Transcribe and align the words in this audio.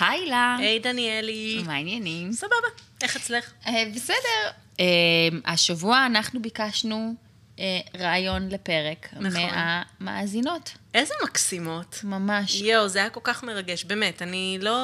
היי 0.00 0.26
לה. 0.26 0.56
היי 0.58 0.78
דניאלי. 0.78 1.62
מה 1.66 1.74
העניינים? 1.74 2.32
סבבה, 2.32 2.68
איך 3.02 3.16
אצלך? 3.16 3.52
אה, 3.66 3.84
בסדר. 3.94 4.50
אה, 4.80 4.84
השבוע 5.44 6.06
אנחנו 6.06 6.42
ביקשנו 6.42 7.14
אה, 7.58 7.80
רעיון 7.98 8.48
לפרק 8.48 9.08
נכון. 9.20 9.40
מהמאזינות. 10.00 10.72
איזה 10.94 11.14
מקסימות. 11.24 12.00
ממש. 12.04 12.54
יואו, 12.54 12.88
זה 12.88 12.98
היה 12.98 13.10
כל 13.10 13.20
כך 13.24 13.42
מרגש, 13.42 13.84
באמת. 13.84 14.22
אני 14.22 14.58
לא 14.60 14.74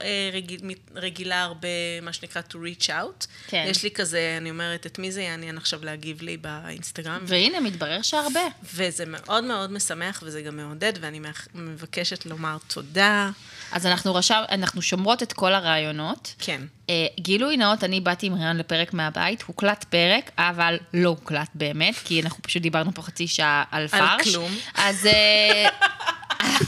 אה, 0.00 0.30
רגיל, 0.32 0.60
רגילה 0.94 1.42
הרבה, 1.42 1.68
מה 2.02 2.12
שנקרא, 2.12 2.42
to 2.50 2.54
reach 2.54 2.86
out. 2.86 3.26
כן. 3.46 3.66
יש 3.68 3.82
לי 3.82 3.90
כזה, 3.90 4.34
אני 4.40 4.50
אומרת, 4.50 4.86
את 4.86 4.98
מי 4.98 5.12
זה 5.12 5.22
יעניין 5.22 5.56
עכשיו 5.56 5.84
להגיב 5.84 6.22
לי 6.22 6.36
באינסטגרם? 6.36 7.20
והנה, 7.26 7.60
מתברר 7.60 8.02
שהרבה. 8.02 8.40
וזה 8.74 9.04
מאוד 9.06 9.44
מאוד 9.44 9.72
משמח 9.72 10.22
וזה 10.26 10.42
גם 10.42 10.56
מעודד, 10.56 10.92
ואני 11.00 11.20
מבקשת 11.54 12.26
לומר 12.26 12.56
תודה. 12.66 13.30
אז 13.72 13.86
אנחנו 13.86 14.14
רשם, 14.14 14.42
אנחנו 14.50 14.82
שומרות 14.82 15.22
את 15.22 15.32
כל 15.32 15.54
הרעיונות. 15.54 16.34
כן. 16.38 16.62
אה, 16.90 17.06
גילוי 17.20 17.56
נאות, 17.56 17.84
אני 17.84 18.00
באתי 18.00 18.26
עם 18.26 18.34
רעיון 18.34 18.56
לפרק 18.56 18.94
מהבית, 18.94 19.42
הוקלט 19.42 19.84
פרק, 19.84 20.30
אבל 20.38 20.78
לא 20.94 21.08
הוקלט 21.08 21.48
באמת, 21.54 21.94
כי 22.04 22.22
אנחנו 22.22 22.42
פשוט 22.42 22.62
דיברנו 22.62 22.94
פה 22.94 23.02
חצי 23.02 23.26
שעה 23.26 23.64
על 23.70 23.88
פרש. 23.88 24.28
כלום. 24.28 24.50
אז 24.74 25.06
אה, 25.06 25.51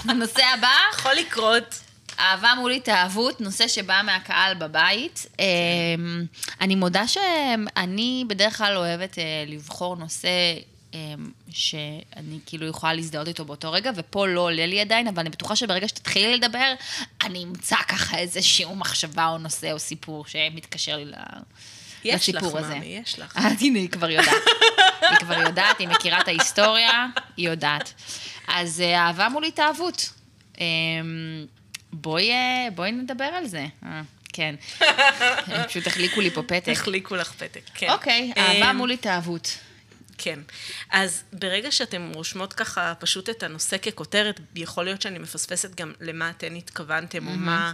הנושא 0.09 0.43
הבא, 0.55 0.73
יכול 0.95 1.12
לקרות. 1.12 1.80
אהבה 2.19 2.52
מול 2.59 2.73
התאהבות, 2.73 3.41
נושא 3.41 3.69
שבא 3.69 4.01
מהקהל 4.05 4.55
בבית. 4.55 5.27
אה, 5.41 5.45
אני 6.61 6.75
מודה 6.75 7.09
שאני 7.09 8.25
בדרך 8.28 8.59
כלל 8.59 8.77
אוהבת 8.77 9.19
אה, 9.19 9.45
לבחור 9.47 9.97
נושא 9.97 10.28
אה, 10.95 11.15
שאני 11.51 12.39
כאילו 12.47 12.66
יכולה 12.66 12.95
להזדהות 12.95 13.28
איתו 13.28 13.45
באותו 13.45 13.73
רגע, 13.73 13.91
ופה 13.97 14.27
לא 14.27 14.41
עולה 14.41 14.66
לי 14.66 14.80
עדיין, 14.80 15.09
אבל 15.09 15.20
אני 15.20 15.30
בטוחה 15.30 15.56
שברגע 15.56 15.89
שתתחילי 15.89 16.37
לדבר, 16.37 16.75
אני 17.25 17.45
אמצא 17.45 17.77
ככה 17.89 18.19
איזשהו 18.19 18.77
מחשבה 18.77 19.27
או 19.27 19.39
נושא 19.39 19.73
או 19.73 19.78
סיפור 19.78 20.25
שמתקשר 20.27 20.97
לי 20.97 21.05
ל- 21.05 21.14
יש 22.05 22.28
לך, 22.28 22.34
לסיפור 22.42 22.58
הזה. 22.58 22.74
מאמי, 22.74 22.86
יש 22.86 23.19
לך. 23.19 23.36
הנה, 23.36 23.78
היא 23.78 23.88
כבר 23.88 24.10
יודעת. 24.10 24.42
היא 25.00 25.19
כבר 25.19 25.38
יודעת, 25.38 25.78
היא 25.78 25.88
מכירה 25.88 26.20
את 26.20 26.28
ההיסטוריה, 26.28 27.06
היא 27.36 27.48
יודעת. 27.48 27.92
אז 28.48 28.80
אה, 28.80 29.06
אהבה 29.06 29.28
מול 29.28 29.44
התאהבות. 29.44 30.12
אה, 30.61 30.64
בואי, 31.92 32.30
אה, 32.30 32.69
בואי 32.74 32.92
נדבר 32.92 33.24
על 33.24 33.46
זה. 33.46 33.66
אה, 33.84 34.02
כן. 34.33 34.55
הם 34.80 35.62
פשוט 35.69 35.86
החליקו 35.86 36.20
לי 36.20 36.30
פה 36.30 36.42
פתק. 36.42 36.69
החליקו 36.72 37.16
לך 37.16 37.33
פתק, 37.33 37.61
כן. 37.74 37.91
אוקיי, 37.91 38.33
אהבה 38.36 38.70
אמ, 38.70 38.77
מול 38.77 38.91
התאהבות. 38.91 39.58
כן. 40.18 40.41
אז 40.91 41.22
ברגע 41.33 41.72
שאתן 41.72 42.11
רושמות 42.14 42.52
ככה 42.52 42.94
פשוט 42.98 43.30
את 43.30 43.42
הנושא 43.42 43.77
ככותרת, 43.78 44.41
יכול 44.55 44.84
להיות 44.84 45.02
שאני 45.02 45.18
מפספסת 45.18 45.74
גם 45.74 45.92
למה 46.00 46.30
אתן 46.30 46.56
התכוונתם, 46.56 47.27
או 47.28 47.33
מה, 47.33 47.72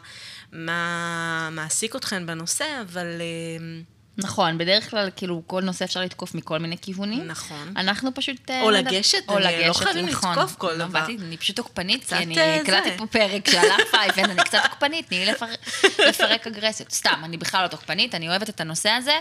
מה 0.53 1.49
מעסיק 1.53 1.97
אתכן 1.97 2.27
בנושא, 2.27 2.65
אבל 2.83 3.07
אה, 3.21 3.81
נכון, 4.23 4.59
בדרך 4.59 4.91
כלל, 4.91 5.11
כאילו, 5.17 5.43
כל 5.47 5.63
נושא 5.63 5.85
אפשר 5.85 6.01
לתקוף 6.01 6.35
מכל 6.35 6.59
מיני 6.59 6.77
כיוונים. 6.79 7.27
נכון. 7.27 7.73
אנחנו 7.77 8.15
פשוט... 8.15 8.51
אה, 8.51 8.63
או 8.63 8.71
לגשת, 8.71 9.19
או 9.29 9.39
לא 9.39 9.51
לגשת, 9.51 9.83
חייבים 9.85 10.07
נכון. 10.07 10.31
לתקוף 10.39 10.55
כל 10.57 10.71
לא, 10.73 10.77
דבר. 10.77 11.01
באתי, 11.01 11.17
אני 11.23 11.37
פשוט 11.37 11.57
תוקפנית, 11.57 12.05
כי 12.09 12.15
אני 12.15 12.39
אה, 12.39 12.57
הקלטתי 12.61 12.91
זה. 12.91 12.99
פה 12.99 13.07
פרק 13.07 13.51
שהלך 13.51 13.81
פייב, 13.91 14.19
אני 14.31 14.45
קצת 14.45 14.59
תוקפנית, 14.71 15.07
תני 15.09 15.19
לי 15.25 15.33
לפר- 15.33 15.47
לפרק 16.09 16.47
אגרסיות. 16.47 16.91
סתם, 16.93 17.21
אני 17.25 17.37
בכלל 17.37 17.63
לא 17.63 17.69
תוקפנית, 17.69 18.15
אני 18.15 18.29
אוהבת 18.29 18.49
את 18.49 18.61
הנושא 18.61 18.91
הזה. 18.91 19.15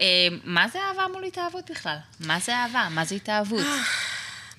אה, 0.00 0.04
מה 0.44 0.68
זה 0.68 0.78
אהבה 0.88 1.06
מול 1.12 1.24
התאהבות 1.24 1.70
בכלל? 1.70 1.96
מה 2.20 2.38
זה 2.40 2.56
אהבה? 2.56 2.88
מה 2.90 3.04
זה 3.04 3.14
התאהבות? 3.14 3.66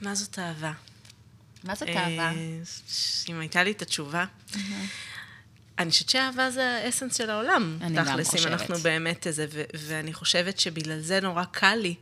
מה 0.01 0.15
זאת 0.15 0.39
אהבה? 0.39 0.71
מה 1.63 1.75
זאת 1.75 1.89
אהבה? 1.89 2.29
אה, 2.31 2.31
אם 3.29 3.39
הייתה 3.39 3.63
לי 3.63 3.71
את 3.71 3.81
התשובה. 3.81 4.25
אני 5.79 5.89
חושבת 5.91 6.09
שאהבה 6.09 6.51
זה 6.51 6.69
האסנס 6.69 7.17
של 7.17 7.29
העולם. 7.29 7.77
אני 7.81 7.95
גם 7.95 8.05
חושבת. 8.23 8.47
אם 8.47 8.53
אנחנו 8.53 8.75
באמת 8.75 9.27
איזה, 9.27 9.45
ו- 9.49 9.63
ואני 9.73 10.13
חושבת 10.13 10.59
שבגלל 10.59 10.99
זה 10.99 11.19
נורא 11.19 11.43
קל 11.43 11.75
לי 11.75 11.95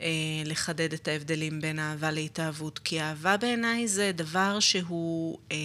אה, 0.00 0.08
לחדד 0.44 0.92
את 0.92 1.08
ההבדלים 1.08 1.60
בין 1.60 1.78
אהבה 1.78 2.10
להתאהבות, 2.10 2.78
כי 2.78 3.00
אהבה 3.00 3.36
בעיניי 3.36 3.88
זה 3.88 4.12
דבר 4.14 4.60
שהוא... 4.60 5.38
אה, 5.52 5.56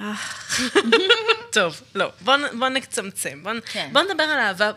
אה, 0.00 0.14
טוב, 1.52 1.82
לא, 1.94 2.12
בוא, 2.20 2.34
בוא 2.58 2.68
נצמצם. 2.68 3.40
בוא, 3.42 3.52
כן. 3.72 3.90
בוא 3.92 4.02
נדבר 4.02 4.22
על 4.22 4.38
אהבה 4.38 4.70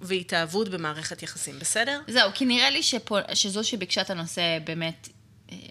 והתאהבות 0.00 0.68
במערכת 0.68 1.22
יחסים, 1.22 1.58
בסדר? 1.58 2.00
זהו, 2.08 2.30
כי 2.34 2.44
נראה 2.44 2.70
לי 2.70 2.82
שפה, 2.82 3.18
שזו 3.34 3.64
שביקשה 3.64 4.00
את 4.00 4.10
הנושא 4.10 4.42
באמת, 4.64 5.08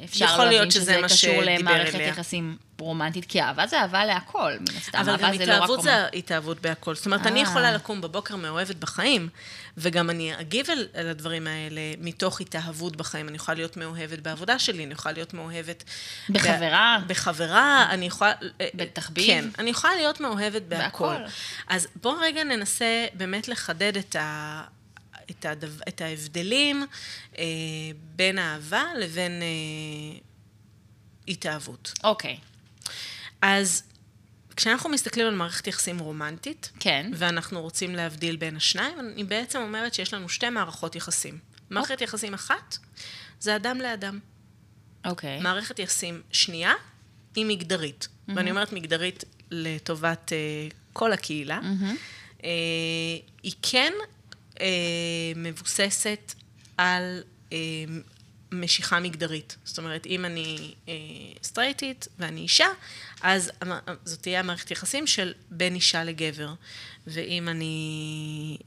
אפשר 0.03 0.37
להבין 0.37 0.47
להיות 0.47 0.71
שזה 0.71 0.81
שזה 0.81 1.01
קשור 1.03 1.41
למערכת 1.41 1.95
אליה. 1.95 2.07
יחסים 2.07 2.57
רומנטית, 2.79 3.25
כי 3.25 3.41
אהבה 3.41 3.67
זה 3.67 3.81
אהבה 3.81 4.05
להכל, 4.05 4.51
מן 4.59 4.77
הסתם. 4.77 4.97
אבל 4.99 5.09
אהבה 5.09 5.27
גם 5.27 5.37
זה 5.37 5.45
לא 5.45 5.51
רק 5.53 5.57
התאהבות 5.57 5.79
אומן. 5.79 5.83
זה 5.83 6.07
התאהבות 6.13 6.61
בהכל. 6.61 6.95
זאת 6.95 7.05
אומרת, 7.05 7.27
אני 7.27 7.39
אה. 7.39 7.43
יכולה 7.43 7.71
לקום 7.71 8.01
בבוקר 8.01 8.35
מאוהבת 8.35 8.75
בחיים, 8.75 9.29
וגם 9.77 10.09
אני 10.09 10.39
אגיב 10.39 10.69
על, 10.69 10.87
על 10.93 11.07
הדברים 11.07 11.47
האלה 11.47 11.81
מתוך 11.99 12.41
התאהבות 12.41 12.95
בחיים. 12.95 13.27
אני 13.27 13.35
יכולה 13.35 13.55
להיות 13.55 13.77
מאוהבת 13.77 14.19
בעבודה 14.19 14.59
שלי, 14.59 14.85
אני 14.85 14.93
יכולה 14.93 15.13
להיות 15.13 15.33
מאוהבת... 15.33 15.83
בחברה. 16.29 16.97
ב, 17.05 17.07
בחברה, 17.07 17.87
אני 17.89 18.05
יכולה... 18.05 18.33
בתחביב. 18.73 19.27
כן, 19.27 19.45
אני 19.59 19.69
יכולה 19.69 19.95
להיות 19.95 20.19
מאוהבת 20.19 20.61
בהכל. 20.61 21.07
בהכל. 21.07 21.23
אז 21.67 21.87
בואו 22.01 22.15
רגע 22.21 22.43
ננסה 22.43 23.05
באמת 23.13 23.47
לחדד 23.47 23.97
את 23.97 24.15
ה... 24.15 24.61
את, 25.31 25.45
הדו, 25.45 25.67
את 25.87 26.01
ההבדלים 26.01 26.85
אה, 27.37 27.43
בין 28.15 28.39
אהבה 28.39 28.83
לבין 28.97 29.41
אה, 29.41 30.19
התאהבות. 31.27 31.93
אוקיי, 32.03 32.37
אז 33.41 33.83
כשאנחנו 34.55 34.89
מסתכלים 34.89 35.27
על 35.27 35.35
מערכת 35.35 35.67
יחסים 35.67 35.99
רומנטית, 35.99 36.71
כן. 36.79 37.11
ואנחנו 37.15 37.61
רוצים 37.61 37.95
להבדיל 37.95 38.35
בין 38.35 38.55
השניים, 38.55 38.99
אני 38.99 39.23
בעצם 39.23 39.59
אומרת 39.59 39.93
שיש 39.93 40.13
לנו 40.13 40.29
שתי 40.29 40.49
מערכות 40.49 40.95
יחסים. 40.95 41.39
מערכת 41.69 42.01
יחסים 42.01 42.33
אחת 42.33 42.77
זה 43.39 43.55
אדם 43.55 43.77
לאדם. 43.77 44.19
אוקיי. 45.05 45.39
מערכת 45.39 45.79
יחסים 45.79 46.21
שנייה 46.31 46.73
היא 47.35 47.45
מגדרית. 47.45 48.07
ואני 48.35 48.51
אומרת 48.51 48.73
מגדרית 48.73 49.23
לטובת 49.51 50.33
אה, 50.33 50.37
כל 50.93 51.13
הקהילה. 51.13 51.59
אה, 52.43 52.49
היא 53.43 53.53
כן 53.61 53.93
מבוססת 55.35 56.33
על 56.77 57.23
אה, 57.53 57.57
משיכה 58.51 58.99
מגדרית. 58.99 59.55
זאת 59.63 59.77
אומרת, 59.77 60.05
אם 60.05 60.25
אני 60.25 60.73
אה, 60.87 60.93
סטרייטית 61.43 62.07
ואני 62.19 62.41
אישה, 62.41 62.67
אז 63.21 63.51
זאת 64.05 64.21
תהיה 64.21 64.39
המערכת 64.39 64.71
יחסים 64.71 65.07
של 65.07 65.33
בין 65.51 65.75
אישה 65.75 66.03
לגבר. 66.03 66.53
ואם 67.07 67.49
אני 67.49 67.77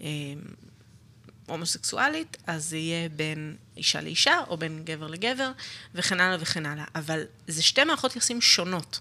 אה, 0.01 0.07
הומוסקסואלית, 1.47 2.37
אז 2.47 2.65
זה 2.65 2.77
יהיה 2.77 3.09
בין 3.09 3.57
אישה 3.77 4.01
לאישה, 4.01 4.39
או 4.49 4.57
בין 4.57 4.83
גבר 4.85 5.07
לגבר, 5.07 5.51
וכן 5.95 6.21
הלאה 6.21 6.37
וכן 6.41 6.67
הלאה. 6.67 6.85
אבל 6.95 7.23
זה 7.47 7.63
שתי 7.63 7.85
מערכות 7.85 8.17
יחסים 8.17 8.41
שונות. 8.41 9.01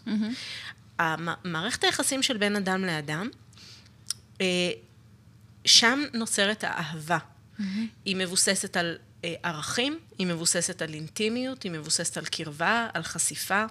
המ- 0.99 1.27
מערכת 1.43 1.83
היחסים 1.83 2.23
של 2.23 2.37
בין 2.37 2.55
אדם 2.55 2.85
לאדם, 2.85 3.29
אה, 4.41 4.45
שם 5.65 6.03
נוצרת 6.13 6.63
האהבה. 6.63 7.17
היא 8.05 8.15
מבוססת 8.15 8.77
על 8.77 8.97
אה, 9.23 9.33
ערכים, 9.43 9.99
היא 10.17 10.27
מבוססת 10.27 10.81
על 10.81 10.93
אינטימיות, 10.93 11.63
היא 11.63 11.71
מבוססת 11.71 12.17
על 12.17 12.25
קרבה, 12.25 12.87
על 12.93 13.03
חשיפה 13.03 13.65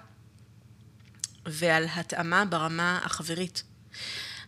ועל 1.45 1.85
התאמה 1.95 2.45
ברמה 2.45 2.99
החברית. 3.03 3.63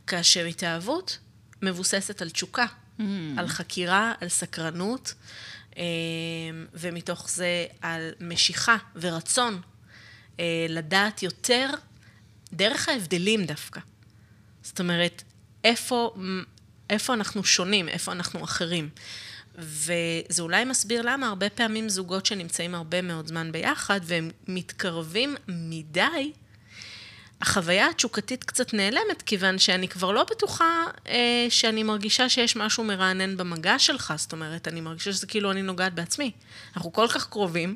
כאשר 0.08 0.46
התאהבות 0.46 1.18
מבוססת 1.62 2.22
על 2.22 2.30
תשוקה, 2.30 2.66
על 3.38 3.48
חקירה, 3.48 4.14
על 4.22 4.30
סקרנות, 4.30 5.14
אה, 5.78 5.84
ומתוך 6.74 7.30
זה 7.30 7.66
על 7.82 8.12
משיכה 8.20 8.78
ורצון 8.96 9.62
אה, 10.40 10.66
לדעת 10.70 11.24
יותר 11.24 11.70
דרך 12.54 12.90
ההבדלים 12.90 13.46
דווקא. 13.46 13.80
זאת 14.64 14.80
אומרת, 14.80 15.24
איפה, 15.64 16.16
איפה 16.90 17.14
אנחנו 17.14 17.44
שונים, 17.44 17.90
איפה 17.90 18.12
אנחנו 18.12 18.44
אחרים. 18.44 18.90
וזה 19.56 20.42
אולי 20.42 20.66
מסביר 20.66 21.02
למה 21.02 21.28
הרבה 21.28 21.50
פעמים 21.50 21.90
זוגות 21.90 22.26
שנמצאים 22.26 22.76
הרבה 22.76 23.02
מאוד 23.02 23.28
זמן 23.28 23.52
ביחד 23.52 24.00
והם 24.04 24.32
מתקרבים 24.48 25.36
מדי, 25.48 26.32
החוויה 27.42 27.90
התשוקתית 27.90 28.44
קצת 28.44 28.74
נעלמת, 28.74 29.22
כיוון 29.26 29.60
שאני 29.60 29.88
כבר 29.88 30.12
לא 30.12 30.26
בטוחה 30.32 30.84
אה, 31.08 31.46
שאני 31.50 31.84
מרגישה 31.84 32.30
שיש 32.30 32.56
משהו 32.56 32.84
מרענן 32.84 33.38
במגע 33.38 33.80
שלך. 33.80 34.14
זאת 34.18 34.32
אומרת, 34.32 34.68
אני 34.68 34.82
מרגישה 34.82 35.14
שזה 35.14 35.28
כאילו 35.28 35.52
אני 35.52 35.62
נוגעת 35.62 35.94
בעצמי. 35.94 36.32
אנחנו 36.76 36.94
כל 36.94 37.08
כך 37.08 37.30
קרובים, 37.30 37.76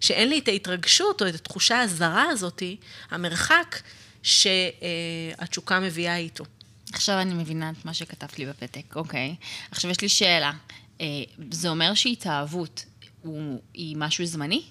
שאין 0.00 0.28
לי 0.28 0.38
את 0.38 0.48
ההתרגשות 0.48 1.22
או 1.22 1.28
את 1.28 1.34
התחושה 1.34 1.80
הזרה 1.80 2.24
הזאתי, 2.30 2.76
המרחק 3.10 3.80
שהתשוקה 4.22 5.80
מביאה 5.80 6.16
איתו. 6.16 6.44
עכשיו 6.92 7.20
אני 7.20 7.34
מבינה 7.34 7.70
את 7.70 7.84
מה 7.84 7.94
שכתבת 7.94 8.38
לי 8.38 8.46
בפתק, 8.46 8.96
אוקיי. 8.96 9.36
עכשיו 9.70 9.90
יש 9.90 10.00
לי 10.00 10.08
שאלה. 10.08 10.52
אה, 11.00 11.06
זה 11.50 11.68
אומר 11.68 11.94
שהתאהבות 11.94 12.84
הוא, 13.22 13.62
היא 13.74 13.96
משהו 13.96 14.26
זמני? 14.26 14.62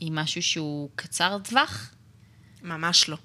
היא 0.00 0.12
משהו 0.12 0.42
שהוא 0.42 0.90
קצר 0.94 1.38
טווח? 1.44 1.90
ממש 2.62 3.08
לא. 3.08 3.16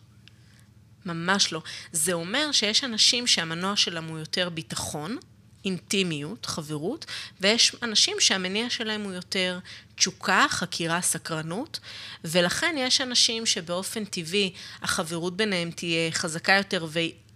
ממש 1.06 1.54
לא. 1.54 1.62
זה 1.92 2.14
אומר 2.14 2.52
שיש 2.52 2.84
אנשים 2.84 3.28
שהמנוע 3.28 3.76
שלהם 3.76 4.08
הוא 4.08 4.20
יותר 4.20 4.50
ביטחון, 4.50 5.18
אינטימיות, 5.66 6.46
חברות, 6.46 7.06
ויש 7.42 7.76
אנשים 7.84 8.18
שהמניע 8.20 8.70
שלהם 8.70 9.02
הוא 9.02 9.14
יותר 9.14 9.60
תשוקה, 9.96 10.46
חקירה, 10.50 11.02
סקרנות, 11.02 11.80
ולכן 12.24 12.76
יש 12.78 13.02
אנשים 13.02 13.46
שבאופן 13.46 14.06
טבעי 14.06 14.54
החברות 14.82 15.38
ביניהם 15.38 15.72
תהיה 15.72 16.12
חזקה 16.12 16.54
יותר 16.54 16.86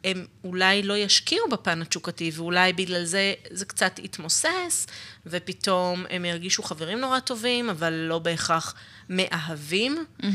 והם 0.06 0.26
אולי 0.44 0.84
לא 0.84 0.98
ישקיעו 0.98 1.50
בפן 1.50 1.82
התשוקתי, 1.82 2.32
ואולי 2.34 2.74
בגלל 2.74 3.04
זה 3.04 3.34
זה 3.52 3.66
קצת 3.66 4.00
יתמוסס, 4.04 4.88
ופתאום 5.26 6.06
הם 6.10 6.26
ירגישו 6.26 6.64
חברים 6.64 7.00
נורא 7.00 7.20
טובים, 7.20 7.70
אבל 7.70 7.94
לא 7.94 8.20
בהכרח 8.20 8.76
מאהבים. 9.10 10.06
Mm-hmm. 10.22 10.26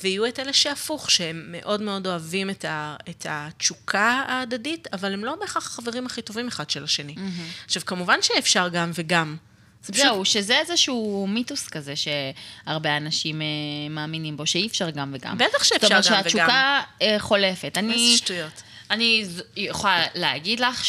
ויהיו 0.00 0.26
את 0.26 0.38
אלה 0.38 0.52
שהפוך, 0.52 1.10
שהם 1.10 1.44
מאוד 1.48 1.82
מאוד 1.82 2.06
אוהבים 2.06 2.50
את, 2.50 2.64
ה, 2.64 2.96
את 3.10 3.26
התשוקה 3.28 4.24
ההדדית, 4.28 4.86
אבל 4.92 5.12
הם 5.12 5.24
לא 5.24 5.34
בהכרח 5.34 5.66
החברים 5.66 6.06
הכי 6.06 6.22
טובים 6.22 6.48
אחד 6.48 6.70
של 6.70 6.84
השני. 6.84 7.14
Mm-hmm. 7.14 7.64
עכשיו, 7.64 7.82
כמובן 7.86 8.18
שאפשר 8.22 8.68
גם 8.68 8.90
וגם. 8.94 9.36
זה 9.82 9.92
פשוט... 9.92 10.04
זהו, 10.04 10.24
שזה 10.24 10.58
איזשהו 10.58 11.26
מיתוס 11.28 11.68
כזה 11.68 11.94
שהרבה 11.96 12.96
אנשים 12.96 13.42
אה, 13.42 13.46
מאמינים 13.90 14.36
בו, 14.36 14.46
שאי 14.46 14.66
אפשר 14.66 14.90
גם 14.90 15.10
וגם. 15.14 15.38
בטח 15.38 15.64
שאפשר 15.64 15.88
גם 15.88 15.92
וגם. 15.92 16.02
זאת 16.02 16.10
אומרת 16.10 16.24
שהתשוקה 16.24 16.82
אה, 17.02 17.16
חולפת. 17.18 17.64
איזה 17.64 17.78
אני... 17.78 18.16
שטויות. 18.16 18.62
אני 18.90 19.24
יכולה 19.56 20.04
להגיד 20.14 20.60
לך 20.60 20.84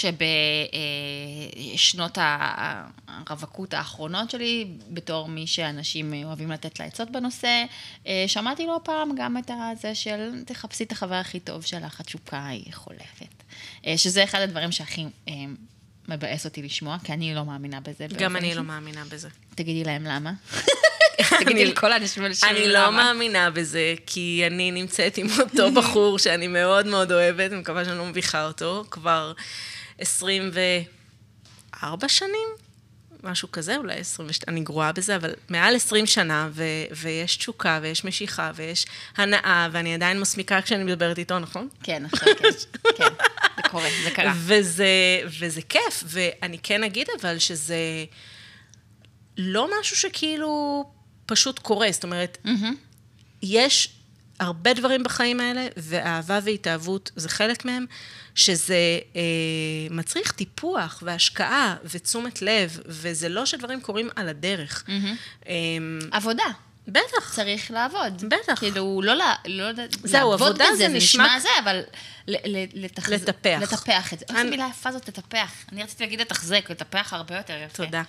שבשנות 1.76 2.18
הרווקות 3.28 3.74
האחרונות 3.74 4.32
שלי, 4.32 4.68
בתור 4.90 5.28
מי 5.28 5.48
שאנשים 5.48 6.14
אוהבים 6.24 6.52
לתת 6.52 6.80
לה 6.80 6.86
עצות 6.86 7.12
בנושא, 7.12 7.64
אה, 8.08 8.24
שמעתי 8.28 8.66
לא 8.66 8.80
פעם 8.84 9.10
גם 9.18 9.38
את 9.38 9.52
הזה 9.72 9.96
של 9.96 10.44
תחפשי 10.46 10.84
את 10.84 10.92
החבר 10.92 11.16
הכי 11.16 11.40
טוב 11.40 11.66
שלך, 11.66 12.00
התשוקה 12.00 12.48
היא 12.48 12.74
חולפת. 12.74 13.44
שזה 13.98 14.24
אחד 14.24 14.42
הדברים 14.42 14.72
שהכי 14.72 15.06
מבאס 16.10 16.46
אותי 16.46 16.62
לשמוע, 16.62 16.98
כי 17.04 17.14
אני 17.14 17.36
לא 17.36 17.46
מאמינה 17.46 17.80
בזה. 17.80 18.08
גם 18.18 18.36
אני 18.36 18.56
לא 18.56 18.64
מאמינה 18.64 19.04
בזה. 19.12 19.30
תגידי 19.56 19.84
להם 19.84 20.04
למה. 20.04 20.32
תגידי 21.40 21.66
לכל 21.66 21.92
האנשים 21.92 22.24
האלה 22.24 22.34
למה. 22.44 22.52
אני 22.58 22.68
לא 22.68 22.92
מאמינה 22.92 23.50
בזה, 23.50 23.94
כי 24.06 24.44
אני 24.48 24.72
נמצאת 24.72 25.18
עם 25.18 25.28
אותו 25.40 25.72
בחור 25.72 26.20
שאני 26.20 26.48
מאוד 26.48 26.88
מאוד 26.88 27.12
אוהבת, 27.12 27.52
מקווה 27.52 27.86
שאני 27.86 27.98
לא 27.98 28.06
מביכה 28.06 28.46
אותו, 28.46 28.86
כבר 28.92 29.34
24 29.98 32.10
שנים, 32.10 32.48
משהו 33.24 33.52
כזה, 33.52 33.78
אולי 33.78 34.00
22, 34.00 34.56
אני 34.56 34.66
גרועה 34.66 34.92
בזה, 34.92 35.16
אבל 35.16 35.34
מעל 35.50 35.76
20 35.76 36.06
שנה, 36.06 36.50
ו, 36.52 36.64
ויש 36.92 37.38
תשוקה, 37.38 37.80
ויש 37.82 38.06
משיכה, 38.06 38.52
ויש 38.56 38.86
הנאה, 39.18 39.68
ואני 39.72 39.94
עדיין 39.94 40.20
מסמיקה 40.20 40.62
כשאני 40.62 40.84
מדברת 40.84 41.18
איתו, 41.18 41.40
נכון? 41.40 41.68
כן, 41.84 42.04
עכשיו 42.06 42.36
כן, 42.36 42.44
כן, 42.44 42.52
זה 42.52 42.66
קורה, 43.70 43.90
זה 44.04 44.12
קרה. 44.12 44.34
וזה, 44.36 44.88
וזה 45.40 45.62
כיף, 45.62 46.04
ואני 46.06 46.58
כן 46.64 46.84
אגיד 46.84 47.08
אבל 47.22 47.40
שזה 47.40 48.06
לא 49.38 49.70
משהו 49.80 49.98
שכאילו 49.98 50.84
פשוט 51.26 51.60
קורה, 51.60 51.88
זאת 51.92 52.04
אומרת, 52.04 52.38
mm-hmm. 52.46 52.76
יש 53.42 53.90
הרבה 54.40 54.74
דברים 54.74 55.04
בחיים 55.04 55.40
האלה, 55.40 55.68
ואהבה 55.78 56.40
והתאהבות 56.44 57.12
זה 57.16 57.30
חלק 57.30 57.66
מהם, 57.66 57.86
שזה 58.36 59.00
אה, 59.16 59.22
מצריך 59.90 60.32
טיפוח 60.32 61.04
והשקעה 61.06 61.76
ותשומת 61.86 62.42
לב, 62.42 62.80
וזה 62.86 63.30
לא 63.30 63.46
שדברים 63.46 63.82
קורים 63.82 64.10
על 64.16 64.30
הדרך. 64.30 64.84
Mm-hmm. 64.88 65.48
אה, 65.48 65.54
עבודה. 66.12 66.46
בטח. 66.88 67.36
צריך 67.36 67.72
לעבוד. 67.72 68.24
בטח. 68.28 68.60
כאילו, 68.60 69.02
לא, 69.04 69.14
לא, 69.14 69.26
לא 69.46 69.72
זהו, 70.04 70.32
לעבוד 70.32 70.48
עבודה 70.48 70.66
בזה, 70.74 70.78
זה 70.78 70.88
נשמע... 70.88 71.24
נשמע 71.24 71.40
זה, 71.40 71.50
אבל 71.64 71.82
לתחז... 72.74 73.12
לטפח. 73.12 73.60
לטפח 73.62 74.14
את 74.14 74.20
זה. 74.20 74.26
איזה 74.30 74.42
אני... 74.42 74.50
מילה 74.50 74.68
יפה 74.72 74.92
זאת 74.92 75.08
לטפח. 75.08 75.52
אני 75.72 75.84
רציתי 75.84 76.04
להגיד 76.04 76.22
לתחזק, 76.22 76.70
לטפח 76.70 77.14
הרבה 77.14 77.38
יותר 77.38 77.54
יפה. 77.66 77.86
תודה. 77.86 78.04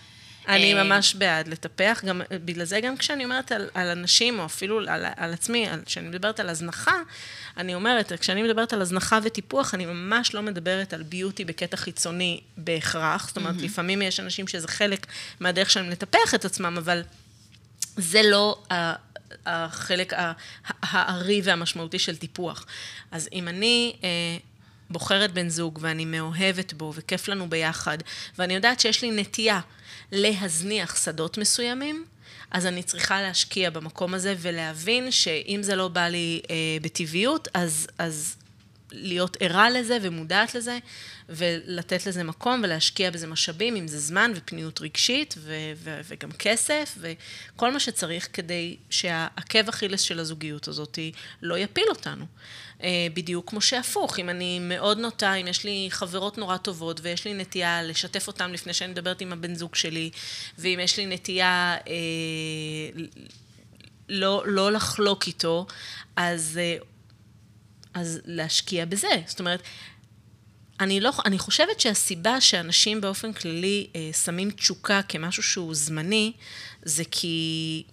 אני 0.49 0.75
אה, 0.75 0.85
ממש 0.85 1.15
בעד 1.15 1.49
לטפח, 1.49 2.03
גם, 2.07 2.23
בגלל 2.31 2.65
זה 2.65 2.81
גם 2.81 2.97
כשאני 2.97 3.25
אומרת 3.25 3.53
על, 3.53 3.69
על 3.75 3.89
אנשים, 3.89 4.39
או 4.39 4.45
אפילו 4.45 4.79
על, 4.79 5.07
על 5.17 5.33
עצמי, 5.33 5.67
כשאני 5.87 6.09
מדברת 6.09 6.41
על 6.41 6.49
הזנחה, 6.49 6.97
אני 7.57 7.75
אומרת, 7.75 8.13
כשאני 8.21 8.43
מדברת 8.43 8.73
על 8.73 8.83
הזנחה 8.83 9.19
וטיפוח, 9.23 9.75
אני 9.75 9.87
ממש 9.87 10.35
לא 10.35 10.43
מדברת 10.43 10.93
על 10.93 11.03
ביוטי 11.03 11.45
בקטע 11.45 11.77
חיצוני 11.77 12.41
בהכרח, 12.57 13.27
זאת 13.29 13.37
אומרת, 13.37 13.55
mm-hmm. 13.57 13.65
לפעמים 13.65 14.03
יש 14.03 14.21
אנשים 14.21 14.49
שזה 14.49 14.69
חלק 14.69 15.07
מהדרך 15.41 15.71
שלהם 15.71 15.91
לטפח 15.91 16.35
את 16.35 16.45
עצמם, 16.45 16.77
אבל 16.79 17.03
זה 17.97 18.23
לא 18.23 18.63
החלק 19.47 20.13
הארי 20.83 21.41
והמשמעותי 21.45 21.99
של 21.99 22.17
טיפוח. 22.17 22.67
אז 23.11 23.29
אם 23.33 23.49
אני... 23.49 23.97
אה, 24.05 24.09
בוחרת 24.91 25.33
בן 25.33 25.49
זוג 25.49 25.79
ואני 25.83 26.05
מאוהבת 26.05 26.73
בו 26.73 26.93
וכיף 26.95 27.29
לנו 27.29 27.51
ביחד, 27.51 27.99
ואני 28.39 28.55
יודעת 28.55 28.81
שיש 28.81 29.03
לי 29.03 29.11
נטייה 29.11 29.61
להזניח 30.13 31.05
שדות 31.05 31.39
מסוימים, 31.39 32.05
אז 32.51 32.67
אני 32.67 32.83
צריכה 32.83 33.23
להשקיע 33.23 33.71
במקום 33.71 34.15
הזה 34.15 34.35
ולהבין 34.39 35.11
שאם 35.11 35.61
זה 35.63 35.77
לא 35.77 35.89
בא 35.89 36.09
לי 36.09 36.41
אה, 36.51 36.57
בטבעיות, 36.83 37.49
אז, 37.55 37.87
אז 37.99 38.37
להיות 38.93 39.37
ערה 39.41 39.71
לזה 39.71 39.99
ומודעת 40.03 40.55
לזה, 40.55 40.79
ולתת 41.29 42.07
לזה 42.07 42.25
מקום 42.25 42.61
ולהשקיע 42.65 43.11
בזה 43.11 43.27
משאבים, 43.27 43.77
אם 43.77 43.89
זה 43.89 43.99
זמן 43.99 44.33
ופניות 44.35 44.81
רגשית 44.81 45.35
ו- 45.39 45.73
ו- 45.77 46.01
וגם 46.09 46.33
כסף, 46.33 46.99
וכל 47.01 47.73
מה 47.73 47.81
שצריך 47.81 48.29
כדי 48.33 48.77
שהעקב 48.91 49.69
אכילס 49.69 50.01
של 50.01 50.21
הזוגיות 50.21 50.69
הזאת 50.69 50.99
לא 51.43 51.59
יפיל 51.59 51.87
אותנו. 51.89 52.25
אה, 52.83 53.07
בדיוק 53.15 53.51
כמו 53.51 53.61
שהפוך, 53.61 54.19
אם 54.19 54.29
אני 54.29 54.59
מאוד 54.59 54.99
נוטה, 54.99 55.35
אם 55.35 55.47
יש 55.47 55.65
לי 55.65 55.89
חברות 55.91 56.39
נורא 56.39 56.57
טובות 56.57 57.01
ויש 57.03 57.25
לי 57.25 57.35
נטייה 57.35 57.83
לשתף 57.83 58.27
אותן 58.27 58.51
לפני 58.51 58.75
שאני 58.75 58.91
מדברת 58.91 59.21
עם 59.21 59.33
הבן 59.33 59.55
זוג 59.55 59.75
שלי, 59.75 60.11
ואם 60.59 60.79
יש 60.83 60.97
לי 60.97 61.07
נטייה 61.07 61.77
אה, 61.89 63.03
לא, 64.09 64.43
לא 64.47 64.73
לחלוק 64.73 65.27
איתו, 65.27 65.67
אז, 66.17 66.61
אה, 66.63 66.77
אז 67.95 68.21
להשקיע 68.25 68.85
בזה. 68.85 69.09
זאת 69.27 69.41
אומרת, 69.41 69.63
אני, 70.81 71.01
לא, 71.01 71.13
אני 71.25 71.39
חושבת 71.39 71.81
שהסיבה 71.81 72.41
שאנשים 72.41 73.01
באופן 73.01 73.33
כללי 73.33 73.87
אה, 73.97 74.11
שמים 74.13 74.51
תשוקה 74.51 75.01
כמשהו 75.09 75.43
שהוא 75.43 75.75
זמני, 75.75 76.33
זה 76.83 77.03
כי 77.11 77.85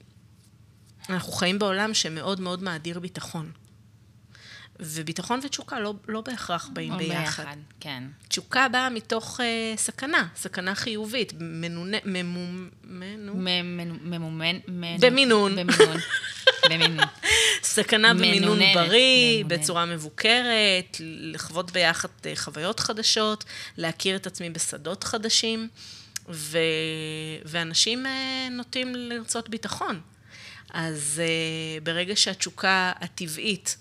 אנחנו 1.10 1.32
חיים 1.32 1.60
בעולם 1.60 1.94
שמאוד 1.94 2.42
מאוד 2.42 2.64
מאדיר 2.64 3.00
ביטחון. 3.00 3.52
וביטחון 4.80 5.40
ותשוקה 5.44 5.80
לא, 5.80 5.94
לא 6.08 6.22
בהכרח 6.22 6.70
באים 6.74 6.94
או 6.94 6.98
ביחד. 6.98 7.44
ביחד, 7.44 7.58
כן. 7.80 8.04
תשוקה 8.28 8.68
באה 8.68 8.90
מתוך 8.90 9.40
אה, 9.42 9.74
סכנה, 9.78 10.28
סכנה 10.36 10.76
חיובית, 10.76 11.34
ממומן... 11.40 11.98
ממומן... 14.04 14.56
במינון. 15.00 15.56
במינון. 15.56 15.98
במינון. 16.70 17.06
סכנה 17.64 18.14
במינון 18.14 18.60
בריא, 18.74 19.44
בצורה 19.48 19.86
מבוקרת, 19.86 20.98
לחוות 21.00 21.72
ביחד 21.72 22.10
אה, 22.26 22.36
חוויות 22.36 22.80
חדשות, 22.80 23.44
להכיר 23.78 24.16
את 24.16 24.28
עצמי 24.28 24.50
בשדות 24.50 25.04
חדשים, 25.04 25.68
ו... 26.30 26.58
ואנשים 27.46 28.06
אה, 28.06 28.48
נוטים 28.52 28.96
לרצות 28.96 29.50
ביטחון. 29.50 30.02
אז 30.74 31.22
אה, 31.24 31.80
ברגע 31.84 32.16
שהתשוקה 32.16 32.92
הטבעית 33.00 33.78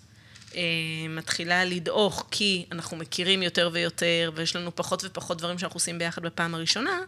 מתחילה 1.09 1.65
לדעוך 1.65 2.27
כי 2.31 2.67
אנחנו 2.73 2.97
מכירים 2.97 3.43
יותר 3.43 3.71
ויותר 3.73 4.31
ויש 4.35 4.57
לנו 4.57 4.77
פחות 4.77 5.05
ופחות 5.05 5.39
דברים 5.39 5.59
שאנחנו 5.59 5.77
עושים 5.77 5.99
ביחד 5.99 6.23
בפעם 6.23 6.55
הראשונה, 6.55 6.99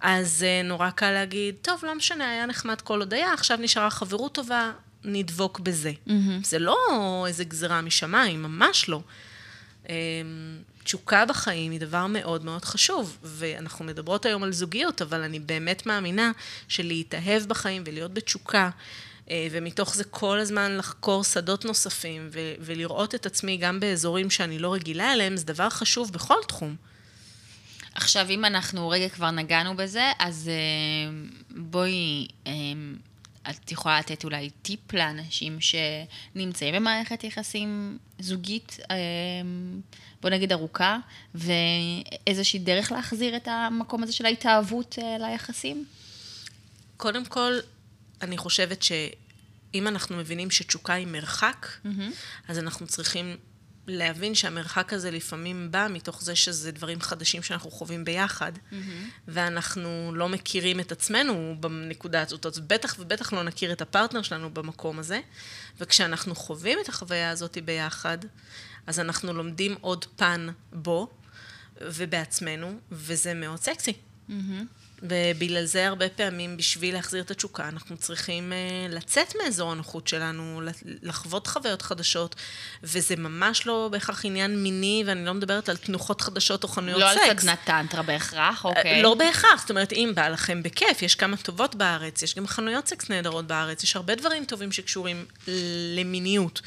אז 0.00 0.46
נורא 0.64 0.90
קל 0.90 1.10
להגיד, 1.10 1.54
טוב, 1.62 1.84
לא 1.84 1.94
משנה, 1.94 2.30
היה 2.30 2.46
נחמד 2.46 2.80
כל 2.80 3.00
עוד 3.00 3.14
היה, 3.14 3.32
עכשיו 3.32 3.58
נשארה 3.60 3.90
חברות 3.90 4.34
טובה, 4.34 4.72
נדבוק 5.04 5.60
בזה. 5.60 5.92
Mm-hmm. 6.06 6.44
זה 6.44 6.58
לא 6.58 6.76
איזה 7.28 7.44
גזירה 7.44 7.80
משמיים, 7.80 8.42
ממש 8.42 8.88
לא. 8.88 9.00
אה, 9.88 9.94
תשוקה 10.84 11.24
בחיים 11.24 11.72
היא 11.72 11.80
דבר 11.80 12.06
מאוד 12.06 12.44
מאוד 12.44 12.64
חשוב, 12.64 13.18
ואנחנו 13.22 13.84
מדברות 13.84 14.26
היום 14.26 14.42
על 14.42 14.52
זוגיות, 14.52 15.02
אבל 15.02 15.22
אני 15.22 15.40
באמת 15.40 15.86
מאמינה 15.86 16.32
שלהתאהב 16.68 17.42
בחיים 17.42 17.82
ולהיות 17.86 18.14
בתשוקה 18.14 18.70
אה, 19.30 19.48
ומתוך 19.50 19.94
זה 19.94 20.04
כל 20.04 20.38
הזמן 20.38 20.76
לחקור 20.76 21.24
שדות 21.24 21.64
נוספים 21.64 22.28
ו- 22.32 22.54
ולראות 22.60 23.14
את 23.14 23.26
עצמי 23.26 23.56
גם 23.56 23.80
באזורים 23.80 24.30
שאני 24.30 24.58
לא 24.58 24.74
רגילה 24.74 25.12
אליהם, 25.12 25.36
זה 25.36 25.44
דבר 25.44 25.70
חשוב 25.70 26.12
בכל 26.12 26.38
תחום. 26.48 26.76
עכשיו, 27.94 28.26
אם 28.30 28.44
אנחנו 28.44 28.88
רגע 28.88 29.08
כבר 29.08 29.30
נגענו 29.30 29.76
בזה, 29.76 30.12
אז 30.18 30.48
אה, 30.48 31.12
בואי, 31.50 32.28
אה, 32.46 32.52
את 33.50 33.72
יכולה 33.72 33.98
לתת 33.98 34.24
אולי 34.24 34.50
טיפ 34.62 34.92
לאנשים 34.92 35.58
שנמצאים 35.60 36.74
במערכת 36.74 37.24
יחסים 37.24 37.98
זוגית, 38.18 38.76
בוא 40.22 40.30
נגיד 40.30 40.52
ארוכה, 40.52 40.98
ואיזושהי 41.34 42.58
דרך 42.58 42.92
להחזיר 42.92 43.36
את 43.36 43.48
המקום 43.50 44.02
הזה 44.02 44.12
של 44.12 44.26
ההתאהבות 44.26 44.98
ליחסים? 45.20 45.84
קודם 46.96 47.24
כל, 47.24 47.52
אני 48.22 48.38
חושבת 48.38 48.82
שאם 48.82 49.86
אנחנו 49.88 50.16
מבינים 50.16 50.50
שתשוקה 50.50 50.92
היא 50.92 51.06
מרחק, 51.06 51.66
mm-hmm. 51.66 51.88
אז 52.48 52.58
אנחנו 52.58 52.86
צריכים 52.86 53.36
להבין 53.88 54.34
שהמרחק 54.34 54.92
הזה 54.92 55.10
לפעמים 55.10 55.70
בא 55.70 55.86
מתוך 55.90 56.22
זה 56.22 56.36
שזה 56.36 56.72
דברים 56.72 57.00
חדשים 57.00 57.42
שאנחנו 57.42 57.70
חווים 57.70 58.04
ביחד, 58.04 58.52
mm-hmm. 58.56 58.74
ואנחנו 59.28 60.12
לא 60.14 60.28
מכירים 60.28 60.80
את 60.80 60.92
עצמנו 60.92 61.56
בנקודה 61.60 62.22
הזאת, 62.22 62.46
אז 62.46 62.58
בטח 62.58 62.96
ובטח 62.98 63.32
לא 63.32 63.42
נכיר 63.42 63.72
את 63.72 63.80
הפרטנר 63.80 64.22
שלנו 64.22 64.50
במקום 64.54 64.98
הזה, 64.98 65.20
וכשאנחנו 65.80 66.34
חווים 66.34 66.78
את 66.84 66.88
החוויה 66.88 67.30
הזאת 67.30 67.58
ביחד, 67.64 68.18
אז 68.86 69.00
אנחנו 69.00 69.32
לומדים 69.32 69.74
עוד 69.80 70.04
פן 70.16 70.48
בו 70.72 71.10
ובעצמנו, 71.80 72.78
וזה 72.92 73.34
מאוד 73.34 73.60
סקסי. 73.60 73.92
Mm-hmm. 73.92 74.32
ובגלל 75.02 75.64
זה 75.64 75.86
הרבה 75.86 76.08
פעמים, 76.08 76.56
בשביל 76.56 76.94
להחזיר 76.94 77.22
את 77.22 77.30
התשוקה, 77.30 77.68
אנחנו 77.68 77.96
צריכים 77.96 78.52
uh, 78.52 78.92
לצאת 78.94 79.34
מאזור 79.42 79.72
הנוחות 79.72 80.08
שלנו, 80.08 80.62
לחוות 81.02 81.46
חוויות 81.46 81.82
חדשות, 81.82 82.34
וזה 82.82 83.16
ממש 83.16 83.66
לא 83.66 83.88
בהכרח 83.92 84.24
עניין 84.24 84.62
מיני, 84.62 85.04
ואני 85.06 85.24
לא 85.24 85.34
מדברת 85.34 85.68
על 85.68 85.76
תנוחות 85.76 86.20
חדשות 86.20 86.62
או 86.62 86.68
חנויות 86.68 87.00
לא 87.00 87.10
סקס. 87.14 87.26
לא 87.26 87.30
על 87.30 87.38
סדנת 87.38 87.58
טנטרה 87.64 88.02
בהכרח, 88.02 88.64
אוקיי. 88.64 89.02
לא 89.02 89.14
בהכרח, 89.14 89.60
זאת 89.60 89.70
אומרת, 89.70 89.92
אם 89.92 90.12
בא 90.14 90.28
לכם 90.28 90.62
בכיף, 90.62 91.02
יש 91.02 91.14
כמה 91.14 91.36
טובות 91.36 91.74
בארץ, 91.74 92.22
יש 92.22 92.34
גם 92.34 92.46
חנויות 92.46 92.88
סקס 92.88 93.10
נהדרות 93.10 93.46
בארץ, 93.46 93.82
יש 93.82 93.96
הרבה 93.96 94.14
דברים 94.14 94.44
טובים 94.44 94.72
שקשורים 94.72 95.24
למיניות. 95.96 96.60